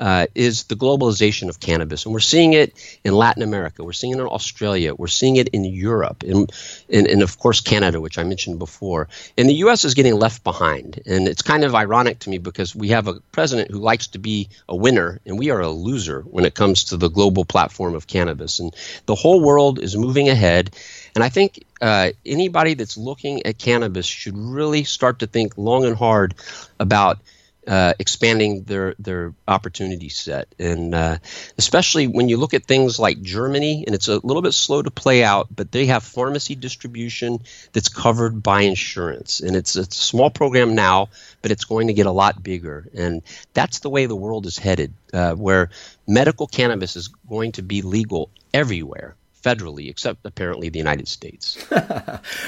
[0.01, 2.05] uh, is the globalization of cannabis.
[2.05, 2.73] And we're seeing it
[3.03, 6.51] in Latin America, we're seeing it in Australia, we're seeing it in Europe, and,
[6.89, 9.09] and, and, of course, Canada, which I mentioned before.
[9.37, 9.85] And the U.S.
[9.85, 10.99] is getting left behind.
[11.05, 14.19] And it's kind of ironic to me because we have a president who likes to
[14.19, 17.93] be a winner, and we are a loser when it comes to the global platform
[17.93, 18.59] of cannabis.
[18.59, 18.75] And
[19.05, 20.75] the whole world is moving ahead.
[21.13, 25.85] And I think uh, anybody that's looking at cannabis should really start to think long
[25.85, 26.33] and hard
[26.79, 27.19] about
[27.67, 31.17] uh, expanding their their opportunity set, and uh,
[31.57, 34.89] especially when you look at things like Germany, and it's a little bit slow to
[34.89, 37.39] play out, but they have pharmacy distribution
[37.73, 41.09] that's covered by insurance, and it's, it's a small program now,
[41.41, 43.21] but it's going to get a lot bigger, and
[43.53, 45.69] that's the way the world is headed, uh, where
[46.07, 51.57] medical cannabis is going to be legal everywhere federally, except apparently the United States.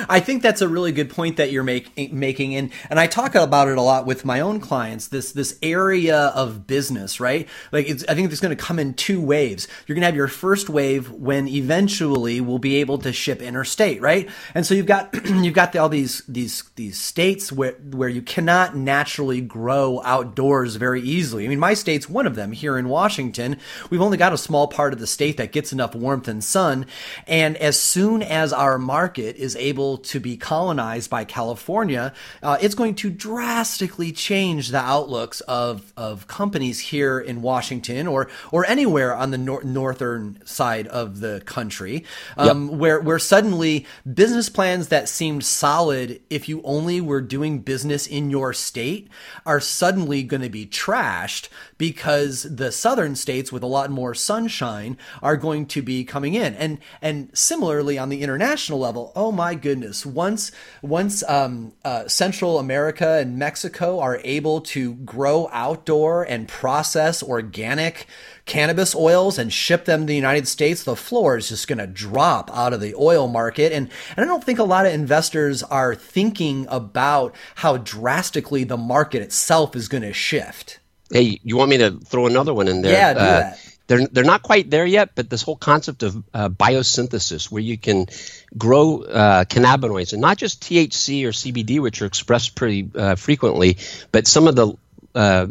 [0.09, 3.07] I think that's a really good point that you're make, eh, making, and and I
[3.07, 5.07] talk about it a lot with my own clients.
[5.07, 7.47] This this area of business, right?
[7.71, 9.67] Like I think it's going to come in two waves.
[9.87, 14.01] You're going to have your first wave when eventually we'll be able to ship interstate,
[14.01, 14.29] right?
[14.53, 18.21] And so you've got you've got the, all these these these states where where you
[18.21, 21.45] cannot naturally grow outdoors very easily.
[21.45, 22.51] I mean, my state's one of them.
[22.51, 23.57] Here in Washington,
[23.89, 26.82] we've only got a small part of the state that gets enough warmth and sun
[27.27, 32.75] and as soon as our market is able to be colonized by California, uh, it's
[32.75, 39.15] going to drastically change the outlooks of, of companies here in Washington or, or anywhere
[39.15, 42.05] on the nor- northern side of the country,
[42.37, 42.79] um, yep.
[42.79, 48.29] where, where suddenly business plans that seemed solid if you only were doing business in
[48.29, 49.09] your state
[49.45, 51.49] are suddenly going to be trashed
[51.83, 56.55] because the southern states with a lot more sunshine are going to be coming in.
[56.55, 62.57] And and similarly on the international level, oh my goodness, once once um, uh, Central
[62.57, 68.07] America and Mexico are able to grow outdoor and process organic
[68.45, 71.87] cannabis oils and ship them to the United States, the floor is just going to
[71.87, 73.73] drop out of the oil market.
[73.73, 78.77] And, and I don't think a lot of investors are thinking about how drastically the
[78.77, 80.79] market itself is going to shift.
[81.13, 82.91] Hey, you want me to throw another one in there?
[82.91, 83.59] Yeah, do uh, that.
[83.85, 87.77] They're, they're not quite there yet, but this whole concept of uh, biosynthesis, where you
[87.77, 88.07] can
[88.57, 93.77] grow uh, cannabinoids, and not just THC or CBD, which are expressed pretty uh, frequently,
[94.11, 94.73] but some of the
[95.13, 95.45] uh,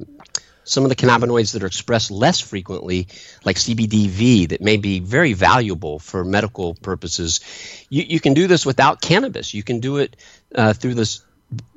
[0.65, 3.07] some of the cannabinoids that are expressed less frequently,
[3.45, 7.41] like CBDV, that may be very valuable for medical purposes.
[7.89, 9.55] You, you can do this without cannabis.
[9.55, 10.17] You can do it
[10.55, 11.23] uh, through this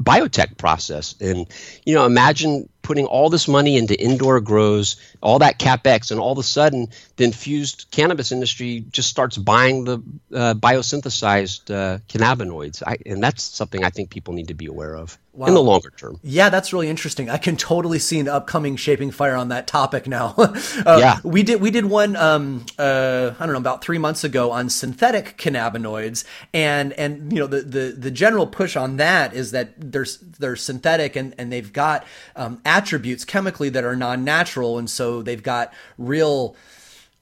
[0.02, 1.16] biotech process.
[1.20, 1.48] And,
[1.86, 6.34] you know, imagine putting all this money into indoor grows, all that capex, and all
[6.34, 10.04] of a sudden the infused cannabis industry just starts buying the
[10.34, 12.84] uh, biosynthesized uh, cannabinoids.
[12.86, 15.18] I, and that's something I think people need to be aware of.
[15.36, 15.48] Wow.
[15.48, 16.18] in the longer term.
[16.24, 17.30] Yeah, that's really interesting.
[17.30, 20.34] I can totally see an upcoming shaping fire on that topic now.
[20.38, 24.24] uh, yeah, we did we did one um, uh, I don't know about three months
[24.24, 26.24] ago on synthetic cannabinoids,
[26.54, 30.06] and and you know the the the general push on that is that they're
[30.40, 32.06] they're synthetic and and they've got
[32.38, 36.56] um, attributes chemically that are non natural, and so they've got real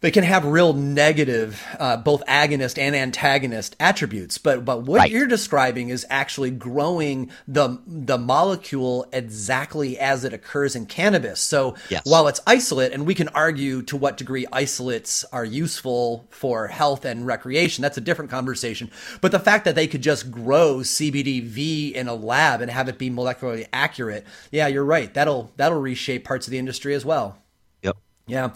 [0.04, 4.38] they can have real negative, uh, both agonist and antagonist attributes.
[4.38, 5.10] But but what right.
[5.10, 11.40] you're describing is actually growing the the molecule exactly as it occurs in cannabis.
[11.40, 12.02] So yes.
[12.06, 17.06] while it's isolate, and we can argue to what degree isolates are useful for health
[17.06, 18.92] and recreation, that's a different conversation.
[19.22, 22.98] But the fact that they could just grow CBDV in a lab and have it
[22.98, 25.14] be molecularly accurate, yeah, you're right.
[25.14, 27.38] That'll that'll reshape parts of the industry as well.
[28.26, 28.52] Yeah.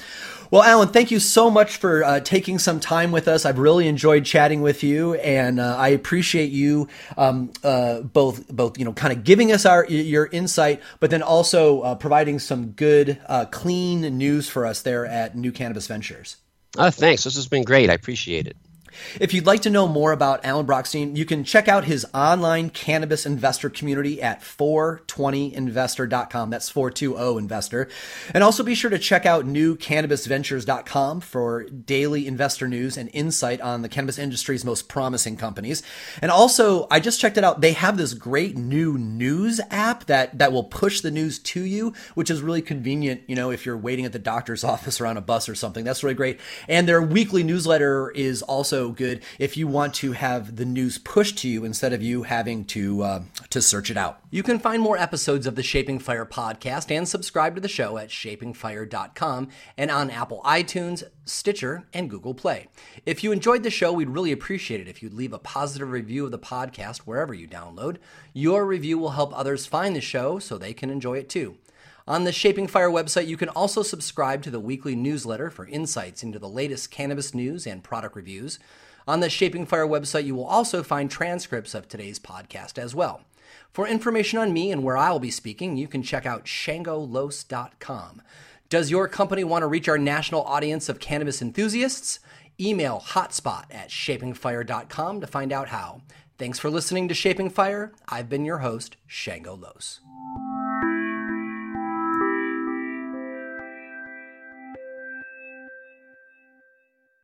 [0.50, 3.46] Well, Alan, thank you so much for uh, taking some time with us.
[3.46, 6.88] I've really enjoyed chatting with you, and uh, I appreciate you
[7.18, 11.22] um, uh, both, both you know, kind of giving us our your insight, but then
[11.22, 16.38] also uh, providing some good, uh, clean news for us there at New Cannabis Ventures.
[16.78, 17.26] Oh, thanks.
[17.26, 17.90] This has been great.
[17.90, 18.56] I appreciate it.
[19.20, 22.70] If you'd like to know more about Alan Brochstein, you can check out his online
[22.70, 26.50] cannabis investor community at 420investor.com.
[26.50, 27.90] That's 420 investor.
[28.34, 33.82] And also be sure to check out newcannabisventures.com for daily investor news and insight on
[33.82, 35.84] the cannabis industry's most promising companies.
[36.22, 37.62] And also, I just checked it out.
[37.62, 41.94] They have this great new news app that, that will push the news to you,
[42.16, 45.18] which is really convenient, you know, if you're waiting at the doctor's office or on
[45.18, 45.84] a bus or something.
[45.84, 46.40] That's really great.
[46.68, 51.38] And their weekly newsletter is also good if you want to have the news pushed
[51.40, 54.20] to you instead of you having to uh, to search it out.
[54.30, 57.98] You can find more episodes of the Shaping Fire podcast and subscribe to the show
[57.98, 62.68] at shapingfire.com and on Apple iTunes, Stitcher, and Google Play.
[63.06, 66.26] If you enjoyed the show, we'd really appreciate it if you'd leave a positive review
[66.26, 67.98] of the podcast wherever you download.
[68.34, 71.58] Your review will help others find the show so they can enjoy it too.
[72.08, 76.24] On the Shaping Fire website, you can also subscribe to the weekly newsletter for insights
[76.24, 78.60] into the latest cannabis news and product reviews.
[79.06, 83.22] On the Shaping Fire website, you will also find transcripts of today's podcast as well.
[83.74, 88.22] For information on me and where I will be speaking, you can check out shangolos.com.
[88.70, 92.20] Does your company want to reach our national audience of cannabis enthusiasts?
[92.60, 96.02] Email hotspot at shapingfire.com to find out how.
[96.38, 97.92] Thanks for listening to Shaping Fire.
[98.08, 100.00] I've been your host, Shango Los.